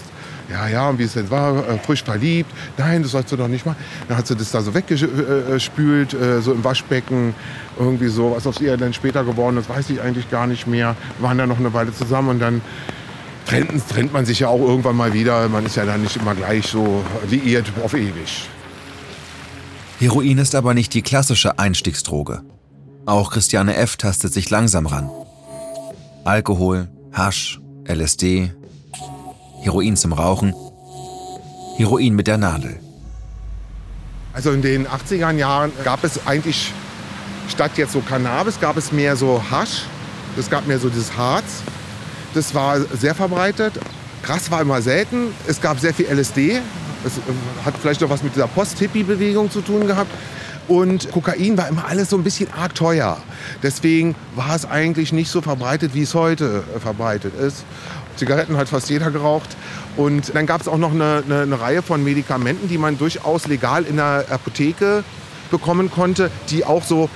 Ja, 0.51 0.67
ja, 0.67 0.89
und 0.89 0.99
wie 0.99 1.03
es 1.03 1.15
jetzt 1.15 1.31
war, 1.31 1.69
äh, 1.69 1.79
frisch 1.79 2.03
verliebt. 2.03 2.51
Nein, 2.79 3.03
das 3.03 3.13
sollst 3.13 3.31
du 3.31 3.37
doch 3.37 3.49
nicht 3.49 3.67
machen. 3.67 3.77
Dann 4.09 4.17
hat 4.17 4.27
sie 4.27 4.35
das 4.35 4.51
da 4.51 4.63
so 4.63 4.73
weggespült, 4.73 6.15
äh, 6.15 6.41
so 6.41 6.53
im 6.53 6.65
Waschbecken. 6.65 7.35
Irgendwie 7.79 8.09
so, 8.09 8.33
was 8.35 8.47
aus 8.47 8.61
ihr 8.61 8.77
dann 8.77 8.95
später 8.95 9.25
geworden 9.25 9.59
ist, 9.59 9.69
weiß 9.69 9.91
ich 9.91 10.01
eigentlich 10.01 10.31
gar 10.31 10.47
nicht 10.47 10.67
mehr. 10.67 10.97
Wir 11.19 11.29
waren 11.29 11.39
dann 11.39 11.51
noch 11.51 11.59
eine 11.59 11.73
Weile 11.75 11.93
zusammen 11.93 12.31
und 12.31 12.39
dann 12.39 12.63
trennt, 13.47 13.89
trennt 13.89 14.13
man 14.13 14.25
sich 14.25 14.41
ja 14.41 14.49
auch 14.49 14.61
irgendwann 14.61 14.97
mal 14.97 15.13
wieder. 15.13 15.49
Man 15.49 15.67
ist 15.67 15.77
ja 15.77 15.85
dann 15.85 16.03
nicht 16.03 16.17
immer 16.17 16.35
gleich 16.35 16.67
so 16.67 17.05
liiert 17.29 17.71
auf 17.85 17.93
ewig. 17.93 18.49
Heroin 19.99 20.39
ist 20.39 20.55
aber 20.55 20.75
nicht 20.75 20.95
die 20.95 21.03
klassische 21.03 21.59
Einstiegsdroge. 21.59 22.43
Auch 23.05 23.33
Christiane 23.33 23.75
F. 23.77 23.97
tastet 23.97 24.33
sich 24.33 24.49
langsam 24.49 24.87
ran. 24.87 25.11
Alkohol, 26.25 26.89
Hasch, 27.13 27.61
LSD, 27.87 28.53
Heroin 29.63 29.97
zum 29.97 30.13
Rauchen, 30.13 30.55
Heroin 31.77 32.15
mit 32.15 32.27
der 32.27 32.39
Nadel. 32.39 32.79
Also 34.33 34.53
in 34.53 34.63
den 34.63 34.87
80er 34.87 35.33
Jahren 35.33 35.73
gab 35.85 36.05
es 36.05 36.27
eigentlich 36.27 36.73
statt 37.49 37.73
jetzt 37.77 37.93
so 37.93 38.01
Cannabis, 38.01 38.61
gab 38.61 38.77
es 38.77 38.93
mehr 38.93 39.17
so 39.17 39.43
Hasch. 39.51 39.83
Es 40.39 40.49
gab 40.49 40.67
mehr 40.67 40.79
so 40.79 40.89
dieses 40.89 41.17
Harz. 41.17 41.63
Das 42.35 42.55
war 42.55 42.81
sehr 42.81 43.15
verbreitet. 43.15 43.81
Gras 44.23 44.51
war 44.51 44.61
immer 44.61 44.81
selten. 44.83 45.29
Es 45.47 45.61
gab 45.61 45.81
sehr 45.81 45.93
viel 45.93 46.07
LSD. 46.07 46.61
Es 47.05 47.17
äh, 47.17 47.21
hat 47.65 47.75
vielleicht 47.81 48.01
noch 48.01 48.11
was 48.11 48.23
mit 48.23 48.35
dieser 48.35 48.47
Post-Hippie-Bewegung 48.47 49.51
zu 49.51 49.61
tun 49.61 49.87
gehabt. 49.87 50.11
Und 50.69 51.11
Kokain 51.11 51.57
war 51.57 51.67
immer 51.69 51.87
alles 51.87 52.11
so 52.11 52.17
ein 52.17 52.23
bisschen 52.23 52.53
arg 52.53 52.75
teuer. 52.75 53.17
Deswegen 53.63 54.15
war 54.37 54.55
es 54.55 54.67
eigentlich 54.67 55.13
nicht 55.13 55.31
so 55.31 55.41
verbreitet, 55.41 55.95
wie 55.95 56.03
es 56.03 56.15
heute 56.15 56.63
äh, 56.77 56.79
verbreitet 56.79 57.35
ist. 57.35 57.65
Zigaretten 58.19 58.57
hat 58.57 58.69
fast 58.69 58.91
jeder 58.91 59.11
geraucht. 59.11 59.57
Und 59.97 60.35
dann 60.35 60.47
gab 60.47 60.61
es 60.61 60.69
auch 60.69 60.79
noch 60.79 60.93
eine, 60.93 61.23
eine, 61.25 61.43
eine 61.43 61.61
Reihe 61.61 61.83
von 61.83 62.05
Medikamenten, 62.05 62.69
die 62.69 62.79
man 62.79 62.99
durchaus 62.99 63.47
legal 63.47 63.85
in 63.85 63.97
der 63.97 64.27
Apotheke 64.31 65.05
bekommen 65.51 65.91
konnte, 65.91 66.31
die 66.51 66.65
auch 66.65 66.85
so 66.85 67.09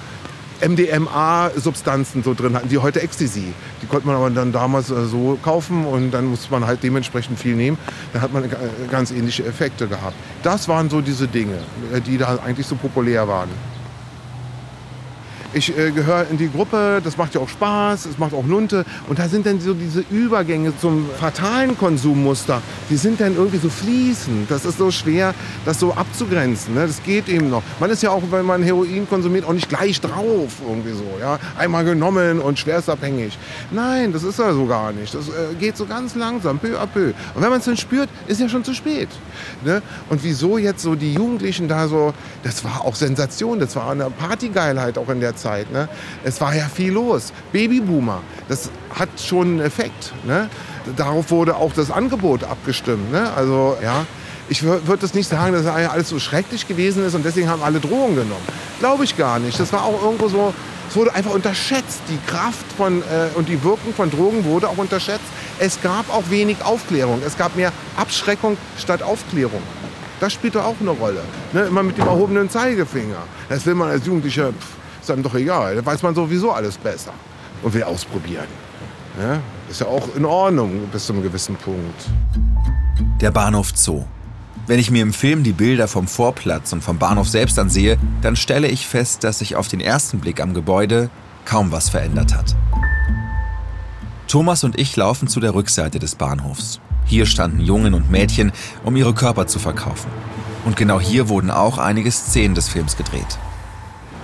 MDMA-Substanzen 0.66 2.23
so 2.23 2.35
drin 2.35 2.54
hatten, 2.54 2.71
wie 2.71 2.78
heute 2.78 3.02
Ecstasy. 3.02 3.52
Die 3.82 3.87
konnte 3.87 4.06
man 4.06 4.16
aber 4.16 4.30
dann 4.30 4.52
damals 4.52 4.90
äh, 4.90 5.06
so 5.06 5.38
kaufen 5.42 5.85
und 5.85 6.12
dann 6.12 6.26
musste 6.26 6.50
man 6.52 6.66
halt 6.66 6.82
dementsprechend 6.82 7.38
viel 7.38 7.56
nehmen. 7.56 7.78
Dann 8.12 8.23
hat 8.23 8.32
man 8.32 8.49
ganz 8.90 9.11
ähnliche 9.11 9.44
Effekte 9.44 9.88
gehabt. 9.88 10.14
Das 10.42 10.68
waren 10.68 10.88
so 10.88 11.00
diese 11.00 11.26
Dinge, 11.26 11.59
äh, 11.92 12.00
die 12.00 12.16
da 12.16 12.38
eigentlich 12.44 12.66
so 12.66 12.76
populär 12.76 13.26
waren. 13.26 13.49
Ich 15.54 15.76
äh, 15.76 15.90
gehöre 15.90 16.26
in 16.30 16.38
die 16.38 16.50
Gruppe, 16.50 17.02
das 17.04 17.18
macht 17.18 17.35
ja 17.35 17.40
auch 17.42 17.49
Spaß, 17.49 18.06
es 18.06 18.16
macht 18.16 18.32
auch 18.32 18.47
Lunte. 18.47 18.87
Und 19.06 19.18
da 19.18 19.28
sind 19.28 19.44
dann 19.44 19.61
so 19.61 19.75
diese 19.75 20.02
Übergänge 20.11 20.73
zum 20.78 21.11
fatalen 21.21 21.76
Konsummuster, 21.76 22.62
die 22.88 22.97
sind 22.97 23.21
dann 23.21 23.37
irgendwie 23.37 23.59
so 23.59 23.68
fließend. 23.68 24.50
Das 24.50 24.64
ist 24.64 24.78
so 24.78 24.90
schwer, 24.90 25.35
das 25.66 25.78
so 25.78 25.92
abzugrenzen. 25.92 26.75
Ne? 26.75 26.87
Das 26.87 27.02
geht 27.02 27.28
eben 27.28 27.50
noch. 27.50 27.62
Man 27.80 27.90
ist 27.90 28.02
ja 28.02 28.11
auch, 28.11 28.23
wenn 28.30 28.47
man 28.47 28.62
Heroin 28.62 29.06
konsumiert, 29.06 29.44
auch 29.44 29.52
nicht 29.52 29.68
gleich 29.68 30.00
drauf 30.00 30.52
irgendwie 30.66 30.92
so. 30.92 31.04
Ja? 31.21 31.38
Einmal 31.59 31.85
genommen 31.85 32.40
und 32.40 32.59
schwerstabhängig. 32.59 33.37
Nein, 33.71 34.11
das 34.14 34.23
ist 34.23 34.38
ja 34.38 34.54
so 34.54 34.64
gar 34.64 34.92
nicht. 34.92 35.14
Das 35.14 35.28
äh, 35.28 35.54
geht 35.61 35.76
so 35.76 35.85
ganz 35.85 36.14
langsam, 36.14 36.59
peu 36.61 36.80
à 36.80 36.87
peu. 36.87 37.12
Und 37.35 37.42
wenn 37.42 37.50
man 37.50 37.59
es 37.59 37.66
dann 37.66 37.76
spürt, 37.76 38.09
ist 38.26 38.40
ja 38.40 38.49
schon 38.49 38.64
zu 38.64 38.73
spät. 38.73 39.11
Ne? 39.66 39.82
Und 40.09 40.25
wieso 40.25 40.56
jetzt 40.56 40.80
so 40.80 40.94
die 40.94 41.12
Jugendlichen 41.12 41.68
da 41.68 41.88
so, 41.88 42.14
das 42.42 42.64
war 42.64 42.87
auch 42.87 42.94
Sensation, 42.94 43.61
das 43.61 43.76
war 43.76 43.90
eine 43.90 44.09
Partygeilheit 44.09 44.97
auch 44.97 45.11
in 45.11 45.21
der 45.21 45.37
Zeit. 45.37 45.41
Zeit. 45.42 45.70
Ne? 45.72 45.88
Es 46.25 46.40
war 46.40 46.54
ja 46.54 46.66
viel 46.72 46.92
los. 46.92 47.32
Babyboomer, 47.52 48.20
das 48.49 48.70
hat 48.94 49.08
schon 49.20 49.49
einen 49.49 49.61
Effekt. 49.61 50.12
Ne? 50.25 50.49
Darauf 50.96 51.30
wurde 51.30 51.56
auch 51.56 51.72
das 51.72 51.90
Angebot 51.90 52.44
abgestimmt. 52.44 53.12
Ne? 53.12 53.30
Also 53.34 53.76
ja, 53.82 54.06
ich 54.49 54.62
würde 54.62 54.99
das 54.99 55.14
nicht 55.14 55.28
sagen, 55.28 55.52
dass 55.52 55.66
alles 55.66 56.08
so 56.08 56.18
schrecklich 56.18 56.66
gewesen 56.66 57.04
ist 57.04 57.14
und 57.14 57.25
deswegen 57.25 57.49
haben 57.49 57.62
alle 57.62 57.80
Drogen 57.80 58.16
genommen. 58.16 58.46
Glaube 58.80 59.04
ich 59.04 59.16
gar 59.16 59.38
nicht. 59.38 59.58
Das 59.58 59.72
war 59.72 59.84
auch 59.84 60.02
irgendwo 60.02 60.28
so, 60.28 60.52
es 60.88 60.96
wurde 60.96 61.14
einfach 61.14 61.32
unterschätzt. 61.32 62.00
Die 62.08 62.18
Kraft 62.30 62.66
von, 62.76 63.00
äh, 63.02 63.37
und 63.37 63.49
die 63.49 63.62
Wirkung 63.64 63.94
von 63.94 64.11
Drogen 64.11 64.44
wurde 64.44 64.68
auch 64.68 64.78
unterschätzt. 64.78 65.25
Es 65.58 65.80
gab 65.80 66.12
auch 66.12 66.25
wenig 66.28 66.62
Aufklärung. 66.64 67.22
Es 67.26 67.38
gab 67.38 67.56
mehr 67.56 67.72
Abschreckung 67.96 68.56
statt 68.78 69.02
Aufklärung. 69.02 69.62
Das 70.20 70.32
spielt 70.32 70.54
doch 70.54 70.64
auch 70.64 70.76
eine 70.80 70.90
Rolle. 70.90 71.22
Ne? 71.52 71.62
Immer 71.62 71.82
mit 71.82 71.99
dem 71.99 72.06
erhobenen 72.06 72.50
Zeigefinger. 72.50 73.22
Das 73.49 73.64
will 73.66 73.75
man 73.75 73.90
als 73.90 74.06
Jugendlicher, 74.06 74.52
pff, 74.52 74.66
ist 75.02 75.11
einem 75.11 75.23
doch 75.23 75.35
egal. 75.35 75.75
Da 75.75 75.85
weiß 75.85 76.02
man 76.02 76.14
sowieso 76.14 76.52
alles 76.52 76.76
besser 76.78 77.12
und 77.62 77.75
will 77.75 77.82
ausprobieren. 77.82 78.47
Ja? 79.21 79.40
Ist 79.68 79.80
ja 79.80 79.87
auch 79.87 80.14
in 80.16 80.25
Ordnung 80.25 80.88
bis 80.92 81.06
zu 81.06 81.12
einem 81.12 81.23
gewissen 81.23 81.56
Punkt. 81.56 82.09
Der 83.21 83.30
Bahnhof 83.30 83.73
Zoo. 83.75 84.04
Wenn 84.66 84.78
ich 84.78 84.90
mir 84.90 85.02
im 85.02 85.12
Film 85.12 85.42
die 85.42 85.52
Bilder 85.52 85.88
vom 85.88 86.06
Vorplatz 86.06 86.73
und 86.73 86.85
vom 86.85 86.99
Bahnhof 86.99 87.28
selbst 87.28 87.59
ansehe, 87.59 87.99
dann 88.21 88.37
stelle 88.37 88.68
ich 88.68 88.87
fest, 88.87 89.25
dass 89.25 89.40
sich 89.40 89.56
auf 89.56 89.66
den 89.66 89.80
ersten 89.80 90.21
Blick 90.21 90.40
am 90.40 90.54
Gebäude 90.54 91.11
kaum 91.44 91.73
was 91.73 91.88
verändert 91.88 92.35
hat. 92.35 92.54
Thomas 94.28 94.62
und 94.62 94.78
ich 94.78 94.94
laufen 94.97 95.26
zu 95.26 95.40
der 95.40 95.54
Rückseite 95.54 95.99
des 95.99 96.14
Bahnhofs. 96.14 96.80
Hier 97.04 97.26
standen 97.26 97.61
Jungen 97.61 97.92
und 97.92 98.11
Mädchen, 98.11 98.52
um 98.85 98.94
ihre 98.94 99.14
Körper 99.14 99.49
zu 99.49 99.59
verkaufen. 99.59 100.11
Und 100.64 100.76
genau 100.76 101.00
hier 101.00 101.28
wurden 101.28 101.50
auch 101.50 101.78
einige 101.78 102.11
Szenen 102.12 102.54
des 102.54 102.68
Films 102.68 102.97
gedreht. 102.97 103.38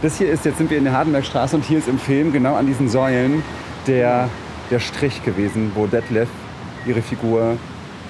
Das 0.00 0.16
hier 0.16 0.30
ist, 0.30 0.44
jetzt 0.44 0.58
sind 0.58 0.70
wir 0.70 0.78
in 0.78 0.84
der 0.84 0.92
Hardenbergstraße 0.92 1.56
und 1.56 1.64
hier 1.64 1.78
ist 1.78 1.88
im 1.88 1.98
Film 1.98 2.32
genau 2.32 2.54
an 2.54 2.68
diesen 2.68 2.88
Säulen 2.88 3.42
der, 3.88 4.28
der 4.70 4.78
Strich 4.78 5.24
gewesen, 5.24 5.72
wo 5.74 5.88
Detlef 5.88 6.28
ihre 6.86 7.02
Figur 7.02 7.56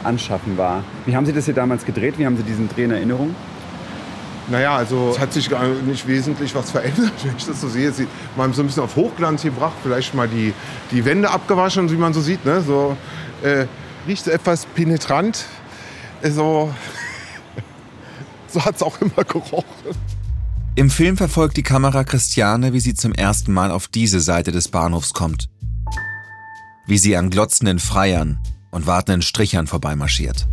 anschaffen 0.04 0.58
war. 0.58 0.84
Wie 1.06 1.16
haben 1.16 1.24
Sie 1.24 1.32
das 1.32 1.46
hier 1.46 1.54
damals 1.54 1.86
gedreht? 1.86 2.18
Wie 2.18 2.26
haben 2.26 2.36
Sie 2.36 2.42
diesen 2.42 2.68
Dreh 2.68 2.84
in 2.84 2.90
Erinnerung? 2.90 3.34
Naja, 4.48 4.76
also 4.76 5.12
es 5.12 5.18
hat 5.18 5.32
sich 5.32 5.48
gar 5.48 5.66
nicht 5.66 6.06
wesentlich 6.06 6.54
was 6.54 6.70
verändert, 6.70 7.12
wenn 7.22 7.34
ich 7.38 7.46
das 7.46 7.58
so 7.58 7.68
sehe. 7.68 7.90
Sie 7.90 8.06
haben 8.36 8.52
so 8.52 8.62
ein 8.62 8.66
bisschen 8.66 8.82
auf 8.82 8.94
Hochglanz 8.94 9.42
gebracht, 9.42 9.76
vielleicht 9.82 10.14
mal 10.14 10.28
die, 10.28 10.52
die 10.90 11.06
Wände 11.06 11.30
abgewaschen, 11.30 11.90
wie 11.90 11.96
man 11.96 12.12
so 12.12 12.20
sieht. 12.20 12.44
Ne? 12.44 12.60
So, 12.60 12.98
äh, 13.42 13.64
riecht 14.06 14.28
etwas 14.28 14.66
penetrant. 14.66 15.46
So, 16.22 16.70
so 18.48 18.62
hat 18.62 18.76
es 18.76 18.82
auch 18.82 19.00
immer 19.00 19.24
gerochen. 19.24 19.64
Im 20.78 20.90
Film 20.90 21.16
verfolgt 21.16 21.56
die 21.56 21.64
Kamera 21.64 22.04
Christiane, 22.04 22.72
wie 22.72 22.78
sie 22.78 22.94
zum 22.94 23.12
ersten 23.12 23.52
Mal 23.52 23.72
auf 23.72 23.88
diese 23.88 24.20
Seite 24.20 24.52
des 24.52 24.68
Bahnhofs 24.68 25.12
kommt. 25.12 25.48
Wie 26.86 26.98
sie 26.98 27.16
an 27.16 27.30
glotzenden 27.30 27.80
Freiern 27.80 28.38
und 28.70 28.86
wartenden 28.86 29.22
Strichern 29.22 29.66
vorbeimarschiert. 29.66 30.46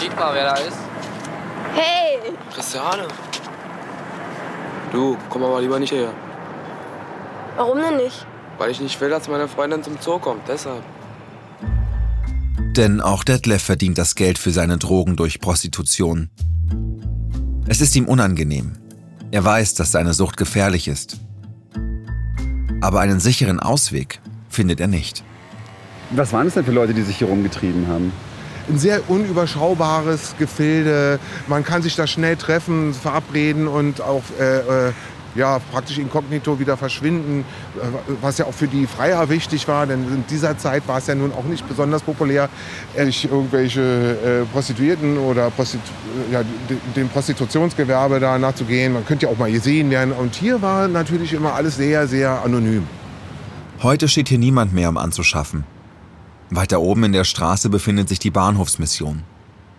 Sieht 0.00 0.16
mal, 0.16 0.32
wer 0.32 0.44
da 0.44 0.54
ist. 0.54 0.78
Hey! 1.74 2.32
Christiane. 2.54 3.06
Du, 4.92 5.18
komm 5.28 5.44
aber 5.44 5.60
lieber 5.60 5.78
nicht 5.78 5.92
her. 5.92 6.14
Warum 7.56 7.76
denn 7.76 7.98
nicht? 7.98 8.24
Weil 8.56 8.70
ich 8.70 8.80
nicht 8.80 8.98
will, 8.98 9.10
dass 9.10 9.28
meine 9.28 9.46
Freundin 9.46 9.82
zum 9.82 9.98
Zoo 10.00 10.18
kommt, 10.18 10.48
deshalb. 10.48 10.82
Denn 12.76 13.00
auch 13.00 13.24
Detlef 13.24 13.62
verdient 13.62 13.98
das 13.98 14.14
Geld 14.14 14.38
für 14.38 14.52
seine 14.52 14.78
Drogen 14.78 15.16
durch 15.16 15.40
Prostitution. 15.40 16.30
Es 17.66 17.80
ist 17.80 17.96
ihm 17.96 18.06
unangenehm. 18.06 18.72
Er 19.32 19.44
weiß, 19.44 19.74
dass 19.74 19.90
seine 19.90 20.14
Sucht 20.14 20.36
gefährlich 20.36 20.86
ist. 20.86 21.18
Aber 22.80 23.00
einen 23.00 23.18
sicheren 23.18 23.58
Ausweg 23.58 24.20
findet 24.48 24.80
er 24.80 24.86
nicht. 24.86 25.24
Was 26.10 26.32
waren 26.32 26.46
es 26.46 26.54
denn 26.54 26.64
für 26.64 26.72
Leute, 26.72 26.94
die 26.94 27.02
sich 27.02 27.18
hier 27.18 27.28
rumgetrieben 27.28 27.88
haben? 27.88 28.12
Ein 28.68 28.78
sehr 28.78 29.08
unüberschaubares 29.10 30.36
Gefilde. 30.38 31.18
Man 31.48 31.64
kann 31.64 31.82
sich 31.82 31.96
da 31.96 32.06
schnell 32.06 32.36
treffen, 32.36 32.94
verabreden 32.94 33.66
und 33.66 34.00
auch 34.00 34.22
äh, 34.38 34.88
äh 34.88 34.92
ja, 35.34 35.58
praktisch 35.72 35.98
inkognito 35.98 36.58
wieder 36.58 36.76
verschwinden, 36.76 37.44
äh, 37.76 38.12
was 38.20 38.38
ja 38.38 38.46
auch 38.46 38.54
für 38.54 38.68
die 38.68 38.86
Freier 38.86 39.28
wichtig 39.28 39.68
war, 39.68 39.86
denn 39.86 40.04
in 40.04 40.24
dieser 40.28 40.58
Zeit 40.58 40.86
war 40.88 40.98
es 40.98 41.06
ja 41.06 41.14
nun 41.14 41.32
auch 41.32 41.44
nicht 41.44 41.68
besonders 41.68 42.02
populär, 42.02 42.48
ehrlich 42.94 43.30
irgendwelche 43.30 43.80
äh, 43.80 44.52
Prostituierten 44.52 45.18
oder 45.18 45.50
Prostitu 45.50 45.82
ja, 46.32 46.42
dem 46.96 47.08
Prostitutionsgewerbe 47.08 48.20
da 48.20 48.38
nachzugehen. 48.38 48.92
Man 48.92 49.04
könnte 49.04 49.26
ja 49.26 49.32
auch 49.32 49.38
mal 49.38 49.50
gesehen 49.50 49.90
werden. 49.90 50.12
Und 50.12 50.34
hier 50.34 50.62
war 50.62 50.88
natürlich 50.88 51.32
immer 51.32 51.54
alles 51.54 51.76
sehr, 51.76 52.06
sehr 52.08 52.42
anonym. 52.42 52.86
Heute 53.82 54.08
steht 54.08 54.28
hier 54.28 54.38
niemand 54.38 54.72
mehr, 54.72 54.88
um 54.88 54.96
anzuschaffen. 54.96 55.64
Weiter 56.50 56.80
oben 56.80 57.04
in 57.04 57.12
der 57.12 57.24
Straße 57.24 57.70
befindet 57.70 58.08
sich 58.08 58.18
die 58.18 58.30
Bahnhofsmission. 58.30 59.22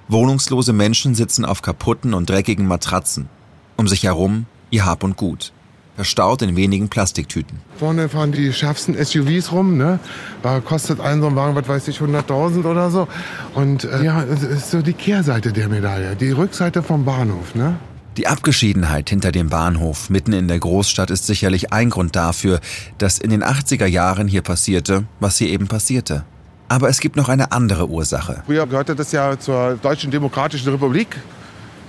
Wohnungslose 0.07 0.73
Menschen 0.73 1.15
sitzen 1.15 1.45
auf 1.45 1.61
kaputten 1.61 2.13
und 2.13 2.29
dreckigen 2.29 2.67
Matratzen. 2.67 3.29
Um 3.77 3.87
sich 3.87 4.03
herum 4.03 4.45
ihr 4.71 4.85
Hab 4.85 5.03
und 5.03 5.17
Gut. 5.17 5.51
Verstaut 5.95 6.41
in 6.41 6.55
wenigen 6.55 6.89
Plastiktüten. 6.89 7.59
Vorne 7.77 8.09
fahren 8.09 8.31
die 8.31 8.51
schärfsten 8.53 8.95
SUVs 8.95 9.51
rum. 9.51 9.77
Ne? 9.77 9.99
Da 10.41 10.59
kostet 10.61 10.99
ein 10.99 11.21
so 11.21 11.27
ein 11.27 11.35
Wagen, 11.35 11.53
was 11.53 11.67
weiß 11.67 11.87
ich, 11.89 11.99
100.000 11.99 12.65
oder 12.65 12.89
so. 12.89 13.07
Und 13.53 13.83
äh, 13.83 14.03
ja, 14.03 14.23
das 14.23 14.41
ist 14.41 14.71
so 14.71 14.81
die 14.81 14.93
Kehrseite 14.93 15.51
der 15.51 15.67
Medaille, 15.67 16.15
die 16.15 16.31
Rückseite 16.31 16.81
vom 16.81 17.05
Bahnhof. 17.05 17.53
Ne? 17.55 17.75
Die 18.17 18.27
Abgeschiedenheit 18.27 19.09
hinter 19.09 19.31
dem 19.31 19.49
Bahnhof 19.49 20.09
mitten 20.09 20.33
in 20.33 20.47
der 20.47 20.59
Großstadt 20.59 21.11
ist 21.11 21.27
sicherlich 21.27 21.71
ein 21.71 21.89
Grund 21.89 22.15
dafür, 22.15 22.59
dass 22.97 23.19
in 23.19 23.29
den 23.29 23.43
80er 23.43 23.85
Jahren 23.85 24.27
hier 24.27 24.41
passierte, 24.41 25.05
was 25.19 25.37
hier 25.37 25.49
eben 25.49 25.67
passierte. 25.67 26.23
Aber 26.67 26.89
es 26.89 26.99
gibt 26.99 27.15
noch 27.17 27.29
eine 27.29 27.51
andere 27.51 27.89
Ursache. 27.89 28.43
Früher 28.45 28.65
gehörte 28.65 28.95
das 28.95 29.11
ja 29.11 29.37
zur 29.37 29.75
Deutschen 29.75 30.09
Demokratischen 30.09 30.69
Republik 30.69 31.17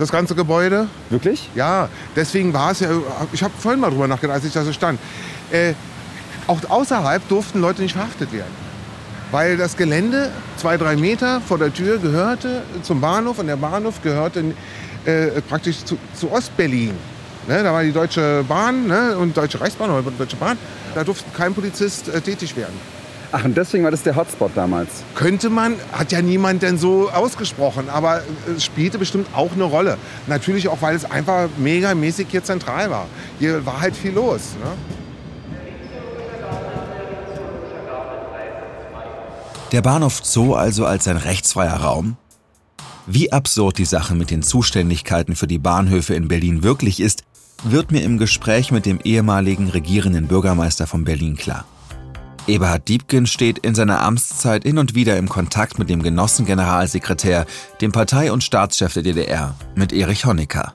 das 0.02 0.12
ganze 0.12 0.34
Gebäude. 0.34 0.88
Wirklich? 1.10 1.48
Ja, 1.54 1.88
deswegen 2.14 2.52
war 2.52 2.72
es 2.72 2.80
ja, 2.80 2.88
ich 3.32 3.42
habe 3.42 3.54
vorhin 3.58 3.80
mal 3.80 3.90
drüber 3.90 4.08
nachgedacht, 4.08 4.36
als 4.36 4.44
ich 4.44 4.52
da 4.52 4.64
so 4.64 4.72
stand. 4.72 4.98
Äh, 5.50 5.74
auch 6.46 6.58
außerhalb 6.68 7.26
durften 7.28 7.60
Leute 7.60 7.82
nicht 7.82 7.92
verhaftet 7.92 8.32
werden. 8.32 8.52
Weil 9.30 9.56
das 9.56 9.76
Gelände 9.76 10.30
zwei, 10.56 10.76
drei 10.76 10.96
Meter 10.96 11.40
vor 11.40 11.58
der 11.58 11.72
Tür 11.72 11.98
gehörte 11.98 12.62
zum 12.82 13.00
Bahnhof 13.00 13.38
und 13.38 13.46
der 13.46 13.56
Bahnhof 13.56 14.02
gehörte 14.02 14.44
äh, 15.04 15.40
praktisch 15.48 15.84
zu, 15.84 15.96
zu 16.14 16.30
Ostberlin. 16.30 16.94
Ne, 17.48 17.62
da 17.62 17.72
war 17.72 17.82
die 17.82 17.92
Deutsche 17.92 18.44
Bahn 18.46 18.86
ne, 18.86 19.16
und 19.16 19.36
Deutsche 19.36 19.60
Reichsbahn 19.60 19.90
oder 19.90 20.10
Deutsche 20.16 20.36
Bahn. 20.36 20.56
Da 20.94 21.02
durfte 21.02 21.24
kein 21.36 21.54
Polizist 21.54 22.08
äh, 22.08 22.20
tätig 22.20 22.56
werden. 22.56 22.78
Ach, 23.34 23.44
und 23.46 23.56
deswegen 23.56 23.82
war 23.82 23.90
das 23.90 24.02
der 24.02 24.14
Hotspot 24.14 24.50
damals? 24.54 24.90
Könnte 25.14 25.48
man, 25.48 25.76
hat 25.92 26.12
ja 26.12 26.20
niemand 26.20 26.62
denn 26.62 26.76
so 26.76 27.08
ausgesprochen, 27.10 27.88
aber 27.88 28.20
es 28.54 28.62
spielte 28.62 28.98
bestimmt 28.98 29.26
auch 29.34 29.52
eine 29.52 29.64
Rolle. 29.64 29.96
Natürlich 30.26 30.68
auch, 30.68 30.82
weil 30.82 30.94
es 30.94 31.10
einfach 31.10 31.48
megamäßig 31.56 32.26
hier 32.30 32.44
zentral 32.44 32.90
war. 32.90 33.06
Hier 33.38 33.64
war 33.64 33.80
halt 33.80 33.96
viel 33.96 34.12
los. 34.12 34.50
Ne? 34.62 34.70
Der 39.72 39.80
Bahnhof 39.80 40.20
Zoo 40.22 40.52
also 40.52 40.84
als 40.84 41.08
ein 41.08 41.16
rechtsfreier 41.16 41.76
Raum? 41.76 42.18
Wie 43.06 43.32
absurd 43.32 43.78
die 43.78 43.86
Sache 43.86 44.14
mit 44.14 44.30
den 44.30 44.42
Zuständigkeiten 44.42 45.36
für 45.36 45.46
die 45.46 45.58
Bahnhöfe 45.58 46.14
in 46.14 46.28
Berlin 46.28 46.62
wirklich 46.62 47.00
ist, 47.00 47.24
wird 47.64 47.92
mir 47.92 48.02
im 48.02 48.18
Gespräch 48.18 48.70
mit 48.70 48.84
dem 48.84 49.00
ehemaligen 49.02 49.70
regierenden 49.70 50.26
Bürgermeister 50.26 50.86
von 50.86 51.04
Berlin 51.04 51.36
klar. 51.36 51.64
Eberhard 52.48 52.88
Diebken 52.88 53.26
steht 53.26 53.58
in 53.58 53.76
seiner 53.76 54.02
Amtszeit 54.02 54.64
hin 54.64 54.78
und 54.78 54.96
wieder 54.96 55.16
im 55.16 55.28
Kontakt 55.28 55.78
mit 55.78 55.88
dem 55.88 56.02
Genossengeneralsekretär, 56.02 57.46
dem 57.80 57.92
Partei- 57.92 58.32
und 58.32 58.42
Staatschef 58.42 58.94
der 58.94 59.04
DDR, 59.04 59.54
mit 59.76 59.92
Erich 59.92 60.26
Honecker. 60.26 60.74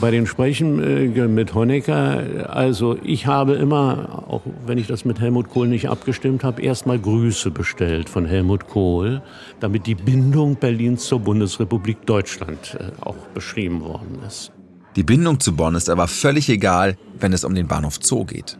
Bei 0.00 0.12
den 0.12 0.28
Sprechen 0.28 0.80
äh, 0.80 1.26
mit 1.26 1.54
Honecker, 1.54 2.48
also 2.50 2.96
ich 3.02 3.26
habe 3.26 3.54
immer, 3.54 4.24
auch 4.28 4.42
wenn 4.64 4.78
ich 4.78 4.86
das 4.86 5.04
mit 5.04 5.18
Helmut 5.18 5.50
Kohl 5.50 5.66
nicht 5.66 5.88
abgestimmt 5.88 6.44
habe, 6.44 6.62
erstmal 6.62 7.00
Grüße 7.00 7.50
bestellt 7.50 8.08
von 8.08 8.24
Helmut 8.24 8.68
Kohl, 8.68 9.22
damit 9.58 9.88
die 9.88 9.96
Bindung 9.96 10.54
Berlins 10.54 11.06
zur 11.06 11.18
Bundesrepublik 11.18 12.06
Deutschland 12.06 12.78
äh, 12.78 12.92
auch 13.00 13.16
beschrieben 13.34 13.80
worden 13.80 14.20
ist. 14.24 14.52
Die 14.94 15.02
Bindung 15.02 15.40
zu 15.40 15.56
Bonn 15.56 15.74
ist 15.74 15.90
aber 15.90 16.06
völlig 16.06 16.48
egal, 16.48 16.96
wenn 17.18 17.32
es 17.32 17.44
um 17.44 17.56
den 17.56 17.66
Bahnhof 17.66 17.98
Zoo 18.00 18.24
geht. 18.24 18.56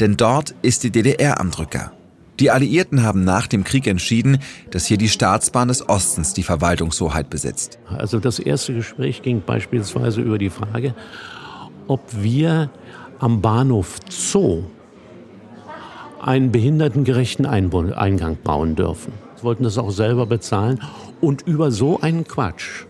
Denn 0.00 0.16
dort 0.16 0.54
ist 0.62 0.84
die 0.84 0.90
DDR 0.90 1.40
am 1.40 1.50
Drücker. 1.50 1.92
Die 2.38 2.52
Alliierten 2.52 3.02
haben 3.02 3.24
nach 3.24 3.48
dem 3.48 3.64
Krieg 3.64 3.88
entschieden, 3.88 4.38
dass 4.70 4.86
hier 4.86 4.96
die 4.96 5.08
Staatsbahn 5.08 5.66
des 5.68 5.88
Ostens 5.88 6.34
die 6.34 6.44
Verwaltungshoheit 6.44 7.30
besitzt. 7.30 7.80
Also 7.88 8.20
das 8.20 8.38
erste 8.38 8.74
Gespräch 8.74 9.22
ging 9.22 9.42
beispielsweise 9.44 10.20
über 10.20 10.38
die 10.38 10.50
Frage, 10.50 10.94
ob 11.88 12.00
wir 12.12 12.70
am 13.18 13.40
Bahnhof 13.40 13.96
Zoo 14.08 14.62
einen 16.20 16.52
behindertengerechten 16.52 17.44
Eingang 17.44 18.36
bauen 18.42 18.76
dürfen. 18.76 19.12
Sie 19.36 19.42
wollten 19.42 19.64
das 19.64 19.78
auch 19.78 19.90
selber 19.90 20.26
bezahlen 20.26 20.80
und 21.20 21.42
über 21.42 21.72
so 21.72 22.00
einen 22.00 22.24
Quatsch, 22.24 22.84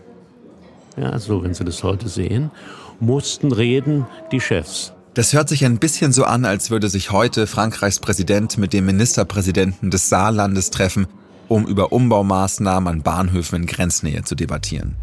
ja, 0.95 1.17
so 1.17 1.43
wenn 1.43 1.53
Sie 1.53 1.63
das 1.63 1.83
heute 1.83 2.07
sehen, 2.07 2.51
mussten 2.99 3.51
reden 3.51 4.05
die 4.31 4.41
Chefs. 4.41 4.93
Das 5.13 5.33
hört 5.33 5.49
sich 5.49 5.65
ein 5.65 5.79
bisschen 5.79 6.13
so 6.13 6.23
an, 6.23 6.45
als 6.45 6.69
würde 6.69 6.87
sich 6.87 7.11
heute 7.11 7.47
Frankreichs 7.47 7.99
Präsident 7.99 8.57
mit 8.57 8.73
dem 8.73 8.85
Ministerpräsidenten 8.85 9.89
des 9.89 10.07
Saarlandes 10.07 10.69
treffen, 10.69 11.07
um 11.47 11.65
über 11.65 11.91
Umbaumaßnahmen 11.91 12.87
an 12.87 13.01
Bahnhöfen 13.01 13.63
in 13.63 13.65
Grenznähe 13.65 14.23
zu 14.23 14.35
debattieren. 14.35 14.95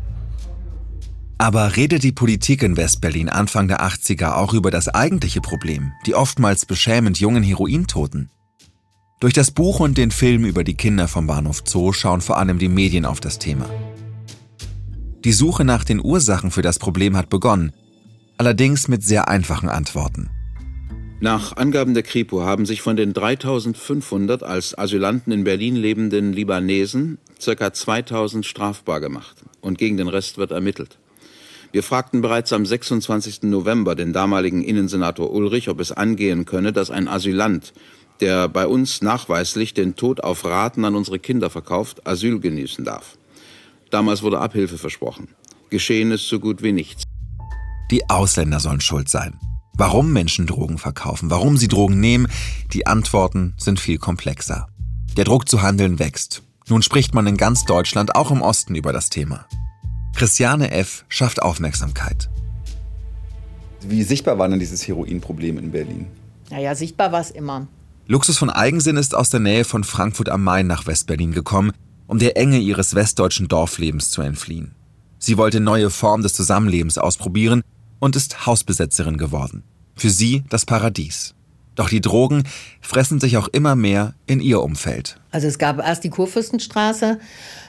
Aber 1.39 1.77
redet 1.77 2.03
die 2.03 2.13
Politik 2.13 2.63
in 2.63 2.77
Westberlin 2.77 3.29
Anfang 3.29 3.69
der 3.69 3.83
80er 3.83 4.37
auch 4.37 4.55
über 4.55 4.71
das 4.71 4.89
eigentliche 4.89 5.41
Problem, 5.41 5.93
die 6.07 6.15
oftmals 6.15 6.65
beschämend 6.65 7.19
jungen 7.19 7.43
Herointoten? 7.43 8.31
Durch 9.19 9.35
das 9.35 9.51
Buch 9.51 9.81
und 9.81 9.99
den 9.99 10.13
Film 10.13 10.45
über 10.45 10.63
die 10.63 10.77
Kinder 10.77 11.09
vom 11.09 11.27
Bahnhof 11.27 11.63
Zoo 11.67 11.93
schauen 11.93 12.21
vor 12.21 12.39
allem 12.39 12.59
die 12.59 12.69
Medien 12.69 13.05
auf 13.05 13.21
das 13.21 13.39
Thema. 13.39 13.69
Die 15.25 15.33
Suche 15.33 15.65
nach 15.65 15.85
den 15.85 16.03
Ursachen 16.03 16.51
für 16.51 16.63
das 16.63 16.79
Problem 16.79 17.17
hat 17.17 17.29
begonnen 17.29 17.73
allerdings 18.38 18.88
mit 18.88 19.02
sehr 19.02 19.28
einfachen 19.28 19.69
Antworten. 19.69 20.31
Nach 21.19 21.57
Angaben 21.57 21.94
der 21.94 22.03
Kripo 22.03 22.42
haben 22.42 22.66
sich 22.66 22.83
von 22.83 22.96
den 22.96 23.14
3500 23.14 24.42
als 24.42 24.77
Asylanten 24.77 25.33
in 25.33 25.44
Berlin 25.44 25.75
lebenden 25.75 26.33
Libanesen 26.35 27.18
ca. 27.42 27.72
2000 27.72 28.44
strafbar 28.44 29.01
gemacht 29.01 29.37
und 29.62 29.79
gegen 29.79 29.96
den 29.96 30.09
Rest 30.09 30.37
wird 30.37 30.51
ermittelt. 30.51 30.99
Wir 31.72 31.83
fragten 31.83 32.20
bereits 32.20 32.53
am 32.53 32.64
26. 32.64 33.44
November 33.44 33.94
den 33.94 34.12
damaligen 34.12 34.62
Innensenator 34.62 35.33
Ulrich, 35.33 35.68
ob 35.68 35.81
es 35.81 35.92
angehen 35.92 36.44
könne, 36.44 36.72
dass 36.72 36.90
ein 36.90 37.09
Asylant, 37.09 37.72
der 38.20 38.49
bei 38.49 38.66
uns 38.66 39.03
nachweislich 39.03 39.75
den 39.75 39.96
Tod 39.96 40.22
auf 40.22 40.44
Raten 40.44 40.85
an 40.85 40.94
unsere 40.94 41.18
Kinder 41.18 41.51
verkauft, 41.51 42.07
Asyl 42.07 42.40
genießen 42.40 42.85
darf. 42.85 43.16
Damals 43.90 44.22
wurde 44.22 44.38
Abhilfe 44.38 44.79
versprochen. 44.79 45.29
Geschehen 45.70 46.12
ist 46.12 46.29
so 46.29 46.40
gut 46.40 46.62
wie 46.62 46.72
nichts. 46.72 47.05
Die 47.90 48.09
Ausländer 48.11 48.61
sollen 48.61 48.81
schuld 48.81 49.09
sein. 49.09 49.38
Warum 49.79 50.12
Menschen 50.12 50.46
Drogen 50.46 50.79
verkaufen, 50.79 51.31
warum 51.31 51.57
sie 51.57 51.68
Drogen 51.68 52.01
nehmen, 52.01 52.29
die 52.72 52.87
Antworten 52.87 53.55
sind 53.59 53.79
viel 53.79 53.99
komplexer. 53.99 54.68
Der 55.16 55.25
Druck 55.25 55.49
zu 55.49 55.62
handeln 55.62 55.99
wächst. 55.99 56.42
Nun 56.68 56.83
spricht 56.83 57.14
man 57.14 57.27
in 57.27 57.37
ganz 57.37 57.64
Deutschland, 57.64 58.16
auch 58.16 58.31
im 58.31 58.42
Osten, 58.42 58.75
über 58.75 58.92
das 58.92 59.11
Thema. 59.11 59.46
Christiane 60.14 60.70
F. 60.72 61.05
schafft 61.09 61.42
Aufmerksamkeit. 61.42 62.31
Wie 63.83 64.03
sichtbar 64.03 64.38
war 64.38 64.49
denn 64.49 64.59
dieses 64.59 64.88
Heroinproblem 64.88 65.59
in 65.59 65.70
Berlin? 65.70 66.07
Naja, 66.51 66.75
sichtbar 66.75 67.12
war 67.12 67.20
es 67.20 67.31
immer. 67.31 67.68
Luxus 68.07 68.38
von 68.38 68.51
Eigensinn 68.51 68.96
ist 68.96 69.14
aus 69.14 69.31
der 69.31 69.40
Nähe 69.40 69.64
von 69.64 69.85
Frankfurt 69.85 70.29
am 70.29 70.42
Main 70.42 70.66
nach 70.66 70.87
Westberlin 70.87 71.33
gekommen, 71.33 71.72
um 72.07 72.18
der 72.18 72.37
Enge 72.37 72.59
ihres 72.59 72.94
westdeutschen 72.94 73.49
Dorflebens 73.49 74.11
zu 74.11 74.22
entfliehen. 74.22 74.75
Sie 75.18 75.37
wollte 75.37 75.61
neue 75.61 75.90
Formen 75.90 76.22
des 76.22 76.35
Zusammenlebens 76.35 76.99
ausprobieren 76.99 77.62
und 77.98 78.16
ist 78.16 78.46
Hausbesetzerin 78.46 79.18
geworden. 79.18 79.64
Für 79.94 80.11
sie 80.11 80.44
das 80.48 80.66
Paradies. 80.66 81.35
Doch 81.77 81.89
die 81.89 82.01
Drogen 82.01 82.43
fressen 82.81 83.21
sich 83.21 83.37
auch 83.37 83.49
immer 83.49 83.77
mehr 83.77 84.15
in 84.27 84.41
ihr 84.41 84.62
Umfeld. 84.62 85.19
Also 85.31 85.47
es 85.47 85.59
gab 85.59 85.79
erst 85.79 86.03
die 86.03 86.11
Kurfürstenstraße, 86.11 87.19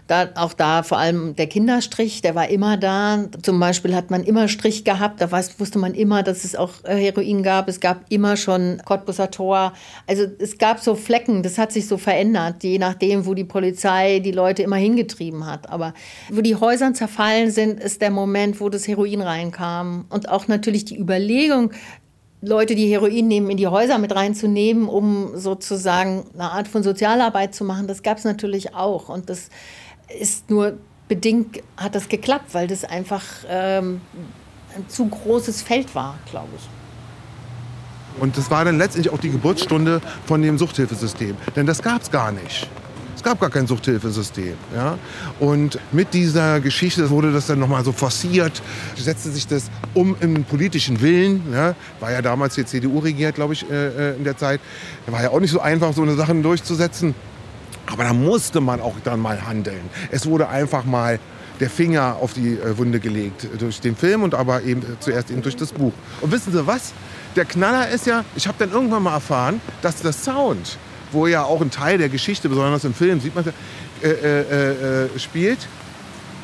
da, 0.08 0.30
auch 0.36 0.54
da 0.54 0.84
vor 0.84 0.98
allem 0.98 1.36
der 1.36 1.48
Kinderstrich, 1.48 2.22
der 2.22 2.34
war 2.34 2.50
immer 2.50 2.78
da. 2.78 3.26
Zum 3.42 3.60
Beispiel 3.60 3.94
hat 3.94 4.10
man 4.10 4.24
immer 4.24 4.48
Strich 4.48 4.86
gehabt, 4.86 5.20
da 5.20 5.30
weiß, 5.30 5.60
wusste 5.60 5.80
man 5.80 5.94
immer, 5.94 6.24
dass 6.24 6.46
es 6.46 6.56
auch 6.56 6.72
äh, 6.86 6.96
Heroin 6.96 7.44
gab. 7.44 7.68
Es 7.68 7.82
gab 7.82 8.06
immer 8.10 8.38
schon 8.38 8.82
Cottbusser 8.86 9.32
Tor. 9.32 9.74
Also 10.08 10.26
es 10.40 10.58
gab 10.58 10.80
so 10.80 10.96
Flecken, 10.96 11.44
das 11.44 11.58
hat 11.58 11.74
sich 11.74 11.88
so 11.88 11.98
verändert, 11.98 12.64
je 12.64 12.80
nachdem, 12.80 13.26
wo 13.26 13.34
die 13.34 13.44
Polizei 13.44 14.20
die 14.20 14.32
Leute 14.32 14.64
immer 14.64 14.78
hingetrieben 14.78 15.46
hat. 15.46 15.70
Aber 15.70 15.94
wo 16.32 16.40
die 16.40 16.56
Häuser 16.56 16.94
zerfallen 16.94 17.52
sind, 17.52 17.82
ist 17.82 18.02
der 18.02 18.12
Moment, 18.12 18.62
wo 18.62 18.70
das 18.70 18.88
Heroin 18.88 19.22
reinkam. 19.22 20.06
Und 20.10 20.30
auch 20.30 20.48
natürlich 20.48 20.86
die 20.86 20.98
Überlegung, 20.98 21.74
Leute, 22.42 22.76
die 22.76 22.92
Heroin 22.92 23.28
nehmen, 23.28 23.50
in 23.50 23.58
die 23.58 23.68
Häuser 23.68 23.98
mit 23.98 24.16
reinzunehmen, 24.16 24.88
um 24.88 25.38
sozusagen 25.38 26.26
eine 26.34 26.52
Art 26.52 26.68
von 26.68 26.84
Sozialarbeit 26.84 27.56
zu 27.56 27.64
machen, 27.64 27.88
das 27.88 28.04
gab 28.04 28.20
es 28.20 28.26
natürlich 28.26 28.76
auch. 28.76 29.10
Und 29.10 29.30
das 29.30 29.50
ist 30.20 30.50
nur 30.50 30.78
bedingt, 31.08 31.64
hat 31.78 31.96
das 31.96 32.10
geklappt, 32.10 32.54
weil 32.54 32.68
das 32.68 32.84
einfach 32.84 33.24
ähm, 33.50 34.02
ein 34.76 34.88
zu 34.88 35.08
großes 35.08 35.64
Feld 35.64 35.96
war, 35.96 36.20
glaube 36.30 36.50
ich. 36.58 38.22
Und 38.22 38.38
das 38.38 38.52
war 38.52 38.66
dann 38.66 38.78
letztendlich 38.78 39.14
auch 39.14 39.20
die 39.20 39.30
Geburtsstunde 39.30 40.02
von 40.26 40.42
dem 40.42 40.58
Suchthilfesystem. 40.58 41.36
Denn 41.56 41.66
das 41.66 41.82
gab 41.82 42.02
es 42.02 42.12
gar 42.12 42.32
nicht. 42.32 42.68
Es 43.18 43.24
gab 43.24 43.42
gar 43.42 43.50
kein 43.50 43.66
Suchthilfesystem. 43.66 44.54
Ja? 44.76 44.98
Und 45.40 45.80
mit 45.92 46.14
dieser 46.14 46.60
Geschichte 46.60 47.10
wurde 47.10 47.34
das 47.34 47.48
dann 47.48 47.58
nochmal 47.58 47.84
so 47.84 47.92
forciert, 47.92 48.62
setzte 48.96 49.32
sich 49.32 49.48
das 49.48 49.72
um 49.96 50.16
im 50.20 50.44
politischen 50.44 51.02
Willen. 51.02 51.42
Ja? 51.52 51.74
War 52.00 52.12
ja 52.12 52.22
damals 52.22 52.54
die 52.54 52.64
CDU 52.64 53.00
regiert, 53.00 53.34
glaube 53.34 53.54
ich, 53.54 53.68
äh, 53.70 54.12
äh, 54.12 54.16
in 54.18 54.24
der 54.24 54.38
Zeit. 54.38 54.62
War 55.08 55.24
ja 55.24 55.32
auch 55.32 55.40
nicht 55.40 55.50
so 55.50 55.60
einfach, 55.60 55.94
so 55.94 56.04
eine 56.04 56.14
Sache 56.14 56.36
durchzusetzen. 56.36 57.16
Aber 57.88 58.04
da 58.04 58.14
musste 58.14 58.62
man 58.62 58.82
auch 58.82 58.96
dann 59.04 59.20
mal 59.20 59.48
handeln. 59.48 59.90
Es 60.12 60.28
wurde 60.28 60.48
einfach 60.50 60.86
mal 60.86 61.20
der 61.60 61.72
Finger 61.72 62.18
auf 62.22 62.34
die 62.34 62.54
äh, 62.54 62.78
Wunde 62.78 63.00
gelegt 63.00 63.48
durch 63.58 63.82
den 63.82 63.96
Film 63.96 64.22
und 64.22 64.36
aber 64.36 64.62
eben 64.62 64.84
zuerst 65.00 65.32
eben 65.32 65.42
durch 65.42 65.56
das 65.56 65.72
Buch. 65.72 65.94
Und 66.22 66.32
wissen 66.32 66.54
Sie 66.54 66.68
was? 66.68 66.94
Der 67.36 67.46
Knaller 67.46 67.90
ist 67.90 68.06
ja, 68.06 68.24
ich 68.36 68.48
habe 68.48 68.58
dann 68.60 68.72
irgendwann 68.72 69.02
mal 69.02 69.14
erfahren, 69.14 69.60
dass 69.82 70.04
der 70.04 70.14
Sound 70.14 70.78
wo 71.12 71.28
ja 71.28 71.44
auch 71.44 71.62
ein 71.62 71.72
Teil 71.72 71.98
der 71.98 72.10
Geschichte, 72.10 72.50
besonders 72.50 72.84
im 72.84 72.94
Film, 72.94 73.20
sieht 73.20 73.36
man, 73.36 73.46
äh, 74.04 74.08
äh, 74.08 75.06
äh, 75.06 75.20
spielt. 75.20 75.60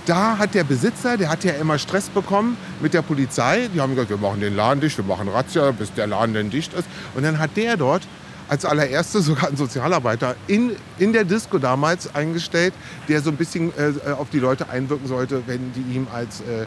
Da 0.05 0.37
hat 0.37 0.53
der 0.53 0.65
Besitzer, 0.65 1.15
der 1.17 1.29
hat 1.29 1.43
ja 1.45 1.53
immer 1.53 1.79
Stress 1.79 2.09
bekommen 2.09 2.57
mit 2.81 2.93
der 2.93 3.01
Polizei. 3.01 3.69
Die 3.73 3.79
haben 3.79 3.95
gesagt, 3.95 4.09
wir 4.09 4.17
machen 4.17 4.41
den 4.41 4.55
Laden 4.55 4.81
dicht, 4.81 4.97
wir 4.97 5.05
machen 5.05 5.29
Razzia, 5.29 5.71
bis 5.71 5.93
der 5.93 6.07
Laden 6.07 6.33
dann 6.33 6.49
dicht 6.49 6.73
ist. 6.73 6.87
Und 7.15 7.23
dann 7.23 7.39
hat 7.39 7.51
der 7.55 7.77
dort 7.77 8.01
als 8.49 8.65
allererstes 8.65 9.25
sogar 9.25 9.47
einen 9.47 9.57
Sozialarbeiter 9.57 10.35
in, 10.47 10.75
in 10.99 11.13
der 11.13 11.23
Disco 11.23 11.57
damals 11.57 12.13
eingestellt, 12.13 12.73
der 13.07 13.21
so 13.21 13.29
ein 13.29 13.37
bisschen 13.37 13.71
äh, 13.77 14.11
auf 14.11 14.29
die 14.29 14.39
Leute 14.39 14.69
einwirken 14.69 15.07
sollte, 15.07 15.43
wenn 15.47 15.71
die 15.73 15.95
ihm 15.95 16.07
als 16.13 16.41
äh, 16.41 16.65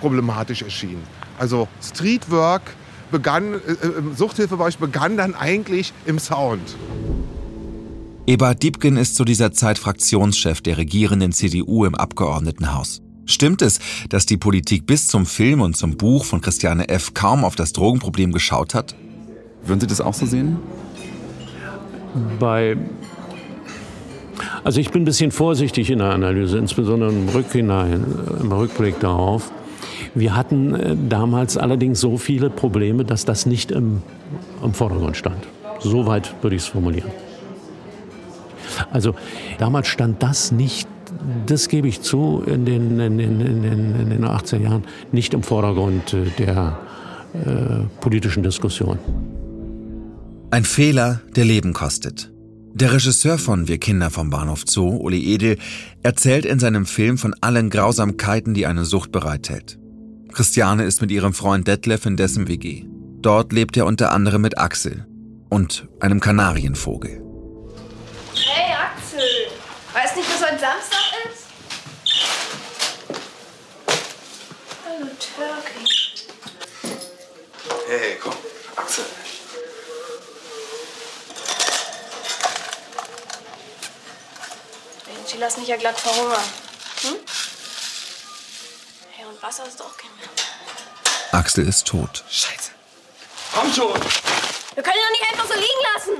problematisch 0.00 0.62
erschienen. 0.62 1.02
Also 1.38 1.68
Streetwork 1.82 2.62
begann, 3.10 3.54
äh, 3.54 3.56
äh 3.56 4.14
Suchthilfebereich 4.16 4.78
begann 4.78 5.16
dann 5.16 5.34
eigentlich 5.34 5.92
im 6.06 6.18
Sound. 6.18 6.74
Eberhard 8.28 8.62
Diebken 8.62 8.98
ist 8.98 9.16
zu 9.16 9.24
dieser 9.24 9.52
Zeit 9.52 9.78
Fraktionschef 9.78 10.60
der 10.60 10.76
regierenden 10.76 11.32
CDU 11.32 11.86
im 11.86 11.94
Abgeordnetenhaus. 11.94 13.00
Stimmt 13.24 13.62
es, 13.62 13.80
dass 14.10 14.26
die 14.26 14.36
Politik 14.36 14.84
bis 14.84 15.08
zum 15.08 15.24
Film 15.24 15.62
und 15.62 15.78
zum 15.78 15.96
Buch 15.96 16.26
von 16.26 16.42
Christiane 16.42 16.90
F. 16.90 17.14
kaum 17.14 17.42
auf 17.42 17.56
das 17.56 17.72
Drogenproblem 17.72 18.32
geschaut 18.32 18.74
hat? 18.74 18.94
Würden 19.64 19.80
Sie 19.80 19.86
das 19.86 20.02
auch 20.02 20.12
so 20.12 20.26
sehen? 20.26 20.58
Bei 22.38 22.76
also 24.62 24.78
ich 24.78 24.90
bin 24.90 25.02
ein 25.02 25.06
bisschen 25.06 25.30
vorsichtig 25.30 25.88
in 25.88 26.00
der 26.00 26.10
Analyse, 26.10 26.58
insbesondere 26.58 27.08
im, 27.08 27.30
Rückhinein, 27.30 28.04
im 28.42 28.52
Rückblick 28.52 29.00
darauf. 29.00 29.50
Wir 30.14 30.36
hatten 30.36 30.74
äh, 30.74 30.94
damals 31.08 31.56
allerdings 31.56 31.98
so 31.98 32.18
viele 32.18 32.50
Probleme, 32.50 33.06
dass 33.06 33.24
das 33.24 33.46
nicht 33.46 33.70
im, 33.70 34.02
im 34.62 34.74
Vordergrund 34.74 35.16
stand. 35.16 35.48
Soweit 35.80 36.34
würde 36.42 36.56
ich 36.56 36.62
es 36.62 36.68
formulieren. 36.68 37.10
Also 38.90 39.14
damals 39.58 39.88
stand 39.88 40.22
das 40.22 40.52
nicht, 40.52 40.88
das 41.46 41.68
gebe 41.68 41.88
ich 41.88 42.00
zu, 42.02 42.42
in 42.46 42.64
den, 42.64 43.00
in 43.00 43.18
den, 43.18 43.40
in 43.40 43.64
in 43.64 44.10
den 44.10 44.24
18 44.24 44.62
Jahren 44.62 44.84
nicht 45.12 45.34
im 45.34 45.42
Vordergrund 45.42 46.14
äh, 46.14 46.24
der 46.38 46.78
äh, 47.34 48.00
politischen 48.00 48.42
Diskussion. 48.42 48.98
Ein 50.50 50.64
Fehler, 50.64 51.20
der 51.36 51.44
Leben 51.44 51.72
kostet. 51.72 52.32
Der 52.72 52.92
Regisseur 52.92 53.38
von 53.38 53.66
Wir 53.66 53.78
Kinder 53.78 54.08
vom 54.10 54.30
Bahnhof 54.30 54.62
Zoo, 54.66 54.96
Uli 54.96 55.34
Edel, 55.34 55.58
erzählt 56.02 56.46
in 56.46 56.58
seinem 56.58 56.86
Film 56.86 57.18
von 57.18 57.34
allen 57.40 57.70
Grausamkeiten, 57.70 58.54
die 58.54 58.66
eine 58.66 58.84
Sucht 58.84 59.10
bereithält. 59.10 59.78
Christiane 60.32 60.84
ist 60.84 61.00
mit 61.00 61.10
ihrem 61.10 61.32
Freund 61.32 61.66
Detlef 61.66 62.06
in 62.06 62.16
dessen 62.16 62.48
WG. 62.48 62.84
Dort 63.20 63.52
lebt 63.52 63.76
er 63.76 63.86
unter 63.86 64.12
anderem 64.12 64.42
mit 64.42 64.58
Axel 64.58 65.06
und 65.48 65.88
einem 66.00 66.20
Kanarienvogel. 66.20 67.20
Hey 68.34 68.74
Axel, 68.74 69.20
weißt 69.92 70.16
nicht, 70.16 70.28
dass 70.28 70.48
heute 70.48 70.60
Samstag 70.60 70.98
ist? 71.24 71.46
Hallo 74.86 75.08
Turkey. 75.18 75.98
Hey, 77.90 78.18
komm, 78.22 78.34
Axel. 78.76 79.02
Sie 85.24 85.38
lassen 85.38 85.60
mich 85.60 85.70
ja 85.70 85.76
glatt 85.78 85.98
verhungern. 85.98 86.42
Hm? 87.00 87.14
Hey, 89.12 89.24
und 89.24 89.42
Wasser 89.42 89.66
ist 89.66 89.80
doch 89.80 89.96
kein 89.96 90.10
mehr. 90.18 90.28
Axel 91.32 91.66
ist 91.66 91.86
tot. 91.86 92.24
Scheiße. 92.28 92.72
Komm 93.54 93.72
schon. 93.72 93.94
Wir 94.74 94.82
können 94.82 94.96
ihn 94.96 95.04
doch 95.04 95.10
nicht 95.10 95.32
einfach 95.32 95.46
so 95.46 95.54
liegen 95.54 95.66
lassen. 95.94 96.10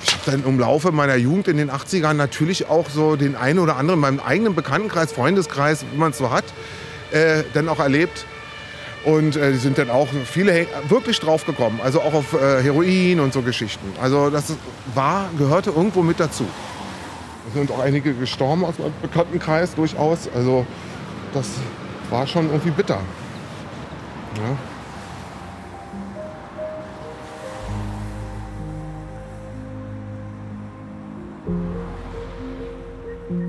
Ich 0.00 0.12
habe 0.12 0.22
dann 0.30 0.44
im 0.44 0.60
Laufe 0.60 0.92
meiner 0.92 1.16
Jugend 1.16 1.48
in 1.48 1.56
den 1.56 1.72
80ern 1.72 2.12
natürlich 2.12 2.68
auch 2.68 2.88
so 2.88 3.16
den 3.16 3.34
einen 3.34 3.58
oder 3.58 3.74
anderen 3.74 3.98
in 3.98 4.02
meinem 4.02 4.20
eigenen 4.20 4.54
Bekanntenkreis, 4.54 5.10
Freundeskreis, 5.10 5.84
wie 5.90 5.96
man 5.96 6.12
es 6.12 6.18
so 6.18 6.30
hat, 6.30 6.44
äh, 7.10 7.42
dann 7.54 7.68
auch 7.68 7.80
erlebt. 7.80 8.24
Und 9.04 9.36
äh, 9.36 9.52
die 9.52 9.58
sind 9.58 9.78
dann 9.78 9.90
auch 9.90 10.08
viele 10.24 10.66
wirklich 10.88 11.20
drauf 11.20 11.46
gekommen, 11.46 11.80
also 11.82 12.00
auch 12.00 12.14
auf 12.14 12.32
äh, 12.32 12.62
Heroin 12.62 13.20
und 13.20 13.32
so 13.32 13.42
Geschichten. 13.42 13.86
Also 14.00 14.30
das 14.30 14.52
war, 14.94 15.30
gehörte 15.38 15.70
irgendwo 15.70 16.02
mit 16.02 16.20
dazu. 16.20 16.44
Es 17.48 17.54
sind 17.54 17.70
auch 17.70 17.78
einige 17.78 18.12
gestorben 18.12 18.64
aus 18.64 18.78
meinem 18.78 18.92
Bekanntenkreis 19.00 19.74
durchaus. 19.74 20.28
Also 20.34 20.66
das 21.32 21.46
war 22.10 22.26
schon 22.26 22.46
irgendwie 22.46 22.70
bitter. 22.70 23.00
Ja. 24.36 24.56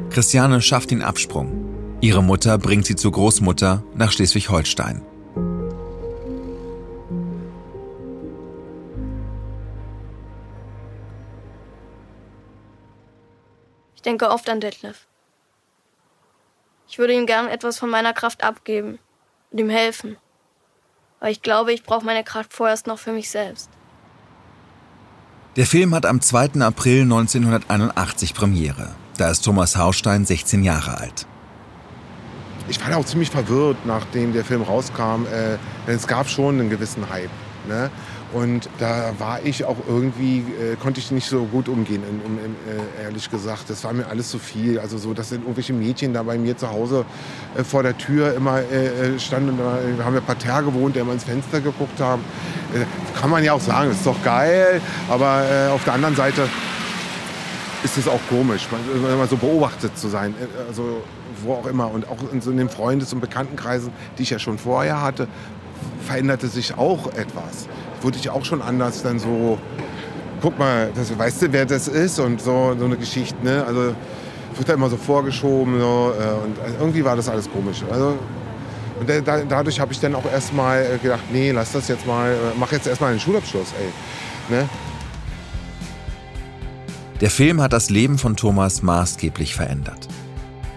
Christiane 0.09 0.61
schafft 0.61 0.91
den 0.91 1.01
Absprung. 1.01 1.97
Ihre 2.01 2.23
Mutter 2.23 2.57
bringt 2.57 2.85
sie 2.85 2.95
zur 2.95 3.11
Großmutter 3.11 3.83
nach 3.95 4.11
Schleswig-Holstein. 4.11 5.08
Ich 13.99 14.03
denke 14.03 14.29
oft 14.29 14.49
an 14.49 14.61
Detlef. 14.61 15.07
Ich 16.87 16.99
würde 16.99 17.11
ihm 17.11 17.25
gern 17.25 17.49
etwas 17.49 17.77
von 17.77 17.89
meiner 17.89 18.13
Kraft 18.13 18.45
abgeben 18.45 18.97
und 19.51 19.59
ihm 19.59 19.69
helfen. 19.69 20.15
Aber 21.19 21.29
ich 21.29 21.41
glaube, 21.41 21.73
ich 21.73 21.83
brauche 21.83 22.05
meine 22.05 22.23
Kraft 22.23 22.53
vorerst 22.53 22.87
noch 22.87 22.97
für 22.97 23.11
mich 23.11 23.29
selbst. 23.29 23.69
Der 25.57 25.65
Film 25.65 25.93
hat 25.93 26.05
am 26.05 26.21
2. 26.21 26.61
April 26.61 27.01
1981 27.01 28.33
Premiere. 28.33 28.95
Da 29.17 29.29
ist 29.29 29.41
Thomas 29.41 29.75
Haustein 29.75 30.25
16 30.25 30.63
Jahre 30.63 30.97
alt. 30.97 31.27
Ich 32.69 32.79
war 32.79 32.95
auch 32.95 33.05
ziemlich 33.05 33.29
verwirrt, 33.29 33.85
nachdem 33.85 34.31
der 34.31 34.45
Film 34.45 34.61
rauskam. 34.61 35.25
Äh, 35.25 35.57
denn 35.87 35.97
es 35.97 36.07
gab 36.07 36.29
schon 36.29 36.57
einen 36.57 36.69
gewissen 36.69 37.09
Hype. 37.09 37.29
Ne? 37.67 37.91
Und 38.31 38.69
da 38.77 39.11
war 39.17 39.39
ich 39.43 39.65
auch 39.65 39.77
irgendwie, 39.87 40.39
äh, 40.39 40.75
konnte 40.75 40.99
ich 40.99 41.09
nicht 41.09 41.27
so 41.27 41.45
gut 41.45 41.67
umgehen, 41.67 42.03
in, 42.07 42.19
in, 42.19 42.55
äh, 43.01 43.03
ehrlich 43.03 43.29
gesagt. 43.31 43.69
Das 43.69 43.83
war 43.83 43.91
mir 43.91 44.05
alles 44.07 44.29
zu 44.29 44.37
viel. 44.37 44.79
Also 44.79 44.99
so, 44.99 45.15
dass 45.15 45.31
irgendwelche 45.31 45.73
Mädchen 45.73 46.13
da 46.13 46.21
bei 46.21 46.37
mir 46.37 46.55
zu 46.55 46.69
Hause 46.69 47.05
äh, 47.57 47.63
vor 47.63 47.81
der 47.81 47.97
Tür 47.97 48.35
immer 48.35 48.59
äh, 48.59 49.15
äh, 49.15 49.19
standen. 49.19 49.57
Da 49.57 50.03
haben 50.05 50.13
wir 50.13 50.21
Parterre 50.21 50.65
gewohnt, 50.65 50.95
der 50.95 51.01
immer 51.01 51.13
ins 51.13 51.23
Fenster 51.23 51.59
geguckt 51.59 51.99
haben. 51.99 52.23
Äh, 52.75 52.85
kann 53.19 53.31
man 53.31 53.43
ja 53.43 53.53
auch 53.53 53.61
sagen, 53.61 53.89
ist 53.89 54.05
doch 54.05 54.21
geil. 54.23 54.79
Aber 55.09 55.43
auf 55.73 55.83
der 55.83 55.93
anderen 55.93 56.15
Seite 56.15 56.47
ist 57.83 57.97
es 57.97 58.07
auch 58.07 58.19
komisch, 58.29 58.67
immer 58.93 59.25
so 59.25 59.37
beobachtet 59.37 59.97
zu 59.97 60.07
sein. 60.07 60.35
Also 60.67 61.01
wo 61.43 61.53
auch 61.53 61.65
immer. 61.65 61.89
Und 61.89 62.07
auch 62.07 62.31
in 62.31 62.41
so 62.41 62.51
den 62.51 62.69
Freundes- 62.69 63.11
und 63.11 63.21
Bekanntenkreisen, 63.21 63.91
die 64.17 64.23
ich 64.23 64.29
ja 64.29 64.37
schon 64.37 64.57
vorher 64.57 65.01
hatte, 65.01 65.27
veränderte 66.05 66.47
sich 66.47 66.77
auch 66.77 67.07
etwas 67.13 67.67
wurde 68.01 68.17
ich 68.17 68.29
auch 68.29 68.45
schon 68.45 68.61
anders 68.61 69.03
dann 69.03 69.19
so, 69.19 69.57
guck 70.41 70.57
mal, 70.57 70.91
das, 70.95 71.17
weißt 71.17 71.43
du, 71.43 71.51
wer 71.51 71.65
das 71.65 71.87
ist 71.87 72.19
und 72.19 72.41
so, 72.41 72.75
so 72.77 72.85
eine 72.85 72.97
Geschichte, 72.97 73.43
ne? 73.43 73.63
Also 73.65 73.93
wird 74.55 74.67
da 74.69 74.73
immer 74.73 74.89
so 74.89 74.97
vorgeschoben 74.97 75.79
so, 75.79 76.13
äh, 76.19 76.45
und 76.45 76.59
also 76.59 76.75
irgendwie 76.79 77.03
war 77.03 77.15
das 77.15 77.29
alles 77.29 77.49
komisch. 77.49 77.83
Also, 77.91 78.17
und 78.99 79.09
da, 79.09 79.41
dadurch 79.47 79.79
habe 79.79 79.93
ich 79.93 79.99
dann 79.99 80.13
auch 80.15 80.25
erstmal 80.25 80.83
äh, 80.83 80.97
gedacht, 80.97 81.23
nee, 81.31 81.51
lass 81.51 81.71
das 81.71 81.87
jetzt 81.87 82.05
mal, 82.05 82.31
äh, 82.31 82.35
mach 82.59 82.71
jetzt 82.71 82.87
erstmal 82.87 83.11
einen 83.11 83.19
Schulabschluss, 83.19 83.73
ey. 83.79 84.55
Ne? 84.55 84.67
Der 87.21 87.29
Film 87.29 87.61
hat 87.61 87.73
das 87.73 87.89
Leben 87.89 88.17
von 88.17 88.35
Thomas 88.35 88.81
maßgeblich 88.81 89.55
verändert. 89.55 90.07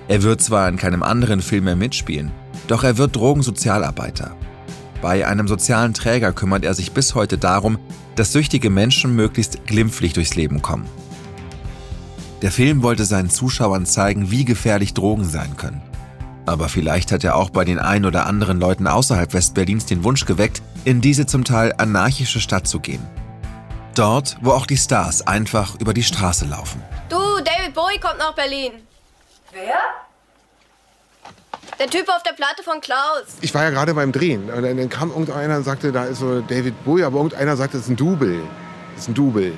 Er 0.08 0.22
wird 0.22 0.42
zwar 0.42 0.68
in 0.68 0.76
keinem 0.76 1.02
anderen 1.02 1.40
Film 1.40 1.64
mehr 1.64 1.76
mitspielen, 1.76 2.30
doch 2.68 2.84
er 2.84 2.98
wird 2.98 3.16
Drogensozialarbeiter 3.16 4.36
bei 5.02 5.26
einem 5.26 5.48
sozialen 5.48 5.92
Träger 5.92 6.32
kümmert 6.32 6.64
er 6.64 6.72
sich 6.74 6.92
bis 6.92 7.14
heute 7.14 7.36
darum, 7.36 7.78
dass 8.14 8.32
süchtige 8.32 8.70
Menschen 8.70 9.14
möglichst 9.14 9.66
glimpflich 9.66 10.12
durchs 10.14 10.36
Leben 10.36 10.62
kommen. 10.62 10.86
Der 12.40 12.52
Film 12.52 12.82
wollte 12.82 13.04
seinen 13.04 13.28
Zuschauern 13.28 13.84
zeigen, 13.84 14.30
wie 14.30 14.44
gefährlich 14.44 14.94
Drogen 14.94 15.24
sein 15.24 15.56
können. 15.56 15.82
Aber 16.46 16.68
vielleicht 16.68 17.12
hat 17.12 17.24
er 17.24 17.36
auch 17.36 17.50
bei 17.50 17.64
den 17.64 17.78
ein 17.78 18.04
oder 18.04 18.26
anderen 18.26 18.58
Leuten 18.58 18.86
außerhalb 18.86 19.34
Westberlins 19.34 19.86
den 19.86 20.04
Wunsch 20.04 20.24
geweckt, 20.24 20.62
in 20.84 21.00
diese 21.00 21.26
zum 21.26 21.44
Teil 21.44 21.74
anarchische 21.78 22.40
Stadt 22.40 22.66
zu 22.66 22.80
gehen. 22.80 23.04
Dort, 23.94 24.38
wo 24.40 24.52
auch 24.52 24.66
die 24.66 24.76
Stars 24.76 25.26
einfach 25.26 25.78
über 25.80 25.94
die 25.94 26.02
Straße 26.02 26.46
laufen. 26.46 26.82
Du, 27.08 27.18
David 27.44 27.74
Bowie 27.74 28.00
kommt 28.00 28.18
nach 28.18 28.34
Berlin. 28.34 28.72
Wer? 29.52 29.78
Der 31.78 31.88
Typ 31.88 32.08
auf 32.08 32.22
der 32.22 32.32
Platte 32.32 32.62
von 32.62 32.80
Klaus. 32.80 33.24
Ich 33.40 33.54
war 33.54 33.64
ja 33.64 33.70
gerade 33.70 33.94
beim 33.94 34.12
Drehen. 34.12 34.50
Und 34.50 34.62
dann 34.62 34.88
kam 34.88 35.10
irgendeiner 35.10 35.56
und 35.56 35.64
sagte, 35.64 35.90
da 35.90 36.04
ist 36.04 36.18
so 36.18 36.40
David 36.40 36.84
Bowie, 36.84 37.04
aber 37.04 37.16
irgendeiner 37.16 37.56
sagte, 37.56 37.76
das 37.78 37.86
ist 37.86 37.90
ein 37.90 37.96
Double. 37.96 38.42
Das 38.94 39.04
ist 39.04 39.08
ein 39.08 39.14
Double. 39.14 39.52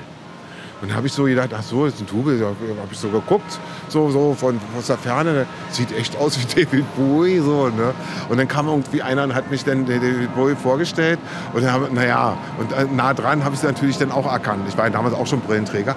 Und 0.81 0.89
dann 0.89 0.97
habe 0.97 1.07
ich 1.07 1.13
so 1.13 1.23
gedacht, 1.23 1.49
ach 1.53 1.63
so, 1.63 1.85
das 1.85 1.95
ist 1.95 2.01
ein 2.01 2.07
Double. 2.07 2.39
Da 2.39 2.47
habe 2.47 2.89
ich 2.91 2.97
so 2.97 3.09
geguckt, 3.09 3.59
so, 3.89 4.09
so 4.11 4.33
von 4.33 4.59
aus 4.77 4.87
der 4.87 4.97
Ferne. 4.97 5.45
Sieht 5.71 5.91
echt 5.97 6.17
aus 6.17 6.37
wie 6.39 6.45
David 6.65 6.95
Bowie. 6.95 7.39
So, 7.39 7.67
ne? 7.69 7.93
Und 8.29 8.37
dann 8.37 8.47
kam 8.47 8.67
irgendwie 8.67 9.01
einer 9.01 9.23
und 9.23 9.35
hat 9.35 9.51
mich 9.51 9.63
dann 9.63 9.85
David 9.85 10.33
Bowie 10.35 10.55
vorgestellt. 10.55 11.19
Und 11.53 11.63
dann 11.63 11.73
habe 11.73 11.93
naja, 11.93 12.37
und 12.59 12.71
äh, 12.71 12.85
nah 12.85 13.13
dran 13.13 13.43
habe 13.43 13.55
ich 13.55 13.61
es 13.61 13.67
natürlich 13.67 13.97
dann 13.97 14.11
auch 14.11 14.31
erkannt. 14.31 14.65
Ich 14.67 14.77
war 14.77 14.85
ja 14.85 14.91
damals 14.91 15.13
auch 15.15 15.27
schon 15.27 15.41
Brillenträger. 15.41 15.95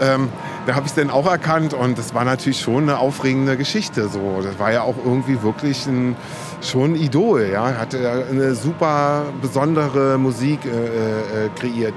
Ähm, 0.00 0.28
da 0.66 0.74
habe 0.74 0.86
ich 0.86 0.92
es 0.92 0.94
dann 0.94 1.10
auch 1.10 1.26
erkannt 1.26 1.74
und 1.74 1.98
das 1.98 2.14
war 2.14 2.24
natürlich 2.24 2.60
schon 2.60 2.84
eine 2.84 2.98
aufregende 2.98 3.56
Geschichte. 3.56 4.08
So. 4.08 4.40
Das 4.42 4.58
war 4.58 4.72
ja 4.72 4.82
auch 4.82 4.94
irgendwie 5.04 5.42
wirklich 5.42 5.86
ein, 5.86 6.16
schon 6.60 6.92
ein 6.92 6.96
Idol. 6.96 7.48
Ja? 7.52 7.78
Hatte 7.78 8.26
eine 8.30 8.54
super 8.54 9.24
besondere 9.40 10.18
Musik 10.18 10.60
äh, 10.64 11.46
äh, 11.46 11.48
kreiert. 11.56 11.94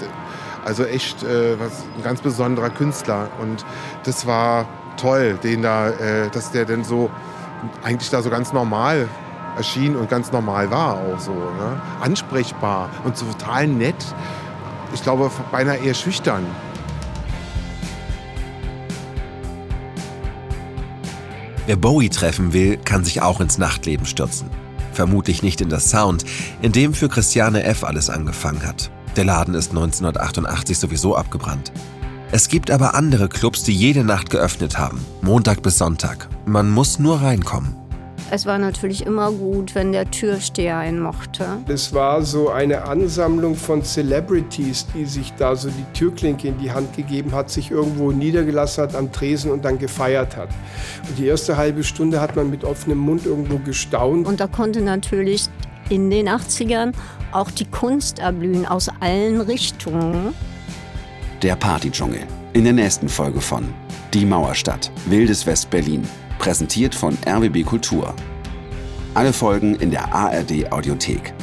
Also 0.63 0.84
echt 0.84 1.23
äh, 1.23 1.60
was, 1.60 1.84
ein 1.95 2.04
ganz 2.04 2.21
besonderer 2.21 2.71
Künstler. 2.71 3.30
Und 3.39 3.63
das 4.04 4.25
war 4.25 4.65
toll, 4.97 5.38
den 5.43 5.62
da, 5.62 5.89
äh, 5.89 6.30
dass 6.32 6.51
der 6.51 6.65
denn 6.65 6.84
so 6.84 7.12
eigentlich 7.84 8.10
da 8.10 8.21
so 8.21 8.30
ganz 8.30 8.51
normal 8.51 9.08
erschien 9.58 9.95
und 9.95 10.10
ganz 10.10 10.32
normal 10.32 10.71
war 10.71 10.95
auch 10.95 11.19
so. 11.19 11.34
Ne? 11.34 11.82
Ansprechbar 12.01 12.89
und 13.04 13.15
so 13.15 13.25
total 13.25 13.67
nett. 13.67 13.95
Ich 14.93 15.04
glaube, 15.04 15.30
beinahe 15.51 15.78
eher 15.78 15.93
schüchtern. 15.93 16.45
Wer 21.67 21.75
Bowie 21.78 22.10
treffen 22.10 22.54
will, 22.54 22.78
kann 22.78 23.04
sich 23.04 23.21
auch 23.21 23.41
ins 23.41 23.58
Nachtleben 23.58 24.06
stürzen. 24.06 24.49
Vermutlich 24.93 25.41
nicht 25.41 25.62
in 25.62 25.69
das 25.69 25.89
Sound, 25.89 26.23
in 26.62 26.71
dem 26.71 26.93
für 26.93 27.10
Christiane 27.10 27.63
F. 27.63 27.84
alles 27.84 28.10
angefangen 28.10 28.65
hat. 28.65 28.91
Der 29.15 29.25
Laden 29.25 29.56
ist 29.56 29.71
1988 29.71 30.78
sowieso 30.78 31.15
abgebrannt. 31.15 31.71
Es 32.32 32.49
gibt 32.49 32.69
aber 32.69 32.95
andere 32.95 33.30
Clubs, 33.30 33.63
die 33.63 33.73
jede 33.73 34.04
Nacht 34.04 34.30
geöffnet 34.30 34.78
haben, 34.78 35.04
Montag 35.21 35.63
bis 35.63 35.78
Sonntag. 35.78 36.28
Man 36.45 36.69
muss 36.69 36.99
nur 36.99 37.21
reinkommen. 37.21 37.85
Es 38.32 38.48
war 38.48 38.58
natürlich 38.58 39.06
immer 39.06 39.32
gut, 39.32 39.76
wenn 39.76 39.92
der 39.92 40.10
Türsteher 40.10 40.78
einen 40.78 41.00
mochte. 41.00 41.46
Es 41.68 41.94
war 41.94 42.24
so 42.24 42.50
eine 42.50 42.84
Ansammlung 42.84 43.56
von 43.56 43.84
Celebrities, 43.84 44.88
die 44.96 45.06
sich 45.06 45.32
da 45.34 45.56
so 45.56 45.70
die 45.70 45.86
Türklinke 45.94 46.48
in 46.48 46.58
die 46.58 46.72
Hand 46.72 46.96
gegeben 46.96 47.34
hat, 47.34 47.52
sich 47.52 47.70
irgendwo 47.70 48.12
niedergelassen 48.12 48.84
hat 48.84 48.96
am 48.96 49.12
Tresen 49.12 49.52
und 49.52 49.64
dann 49.64 49.78
gefeiert 49.78 50.36
hat. 50.36 50.50
Und 51.08 51.20
die 51.20 51.28
erste 51.28 51.56
halbe 51.56 51.84
Stunde 51.84 52.20
hat 52.20 52.36
man 52.36 52.50
mit 52.50 52.64
offenem 52.64 52.98
Mund 52.98 53.28
irgendwo 53.28 53.60
gestaunt. 53.60 54.28
Und 54.28 54.40
da 54.40 54.48
konnte 54.48 54.82
natürlich 54.82 55.48
in 55.90 56.10
den 56.10 56.28
80ern 56.28 56.94
auch 57.32 57.52
die 57.52 57.66
Kunst 57.66 58.18
erblühen 58.18 58.66
aus 58.66 58.90
allen 59.02 59.40
Richtungen. 59.42 60.34
Der 61.44 61.56
Partydschungel. 61.56 62.22
In 62.54 62.64
der 62.64 62.74
nächsten 62.74 63.08
Folge 63.08 63.40
von 63.40 63.72
Die 64.14 64.26
Mauerstadt, 64.26 64.90
Wildes 65.06 65.46
West-Berlin. 65.46 66.08
Präsentiert 66.39 66.93
von 66.93 67.17
RBB 67.28 67.63
Kultur. 67.65 68.13
Alle 69.13 69.34
Folgen 69.34 69.76
in 69.76 69.91
der 69.91 70.13
ARD 70.13 70.71
Audiothek. 70.71 71.34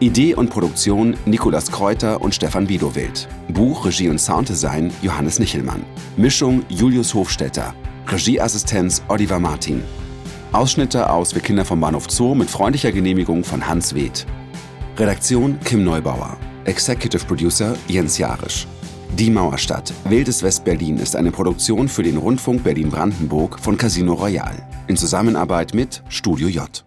Idee 0.00 0.34
und 0.34 0.50
Produktion 0.50 1.16
Nikolas 1.26 1.70
Kräuter 1.70 2.20
und 2.20 2.34
Stefan 2.34 2.68
Widowild. 2.68 3.28
Buch, 3.48 3.84
Regie 3.84 4.08
und 4.08 4.18
Sounddesign 4.18 4.92
Johannes 5.02 5.38
Nichelmann. 5.38 5.84
Mischung 6.16 6.64
Julius 6.68 7.14
Hofstetter. 7.14 7.74
Regieassistenz 8.08 9.02
Oliver 9.08 9.38
Martin. 9.38 9.82
Ausschnitte 10.52 11.08
aus 11.08 11.34
Wir 11.34 11.42
Kinder 11.42 11.64
vom 11.64 11.80
Bahnhof 11.80 12.10
Zoo 12.10 12.34
mit 12.34 12.50
freundlicher 12.50 12.92
Genehmigung 12.92 13.44
von 13.44 13.66
Hans 13.66 13.94
Weht. 13.94 14.26
Redaktion 14.96 15.60
Kim 15.60 15.84
Neubauer. 15.84 16.36
Executive 16.64 17.24
Producer 17.24 17.76
Jens 17.88 18.18
Jarisch. 18.18 18.66
Die 19.16 19.30
Mauerstadt, 19.30 19.92
Wildes 20.04 20.42
West-Berlin 20.42 20.96
ist 20.98 21.14
eine 21.14 21.30
Produktion 21.30 21.88
für 21.88 22.02
den 22.02 22.16
Rundfunk 22.16 22.64
Berlin-Brandenburg 22.64 23.58
von 23.60 23.76
Casino 23.76 24.14
Royal 24.14 24.54
in 24.86 24.96
Zusammenarbeit 24.96 25.74
mit 25.74 26.02
Studio 26.08 26.48
J. 26.48 26.84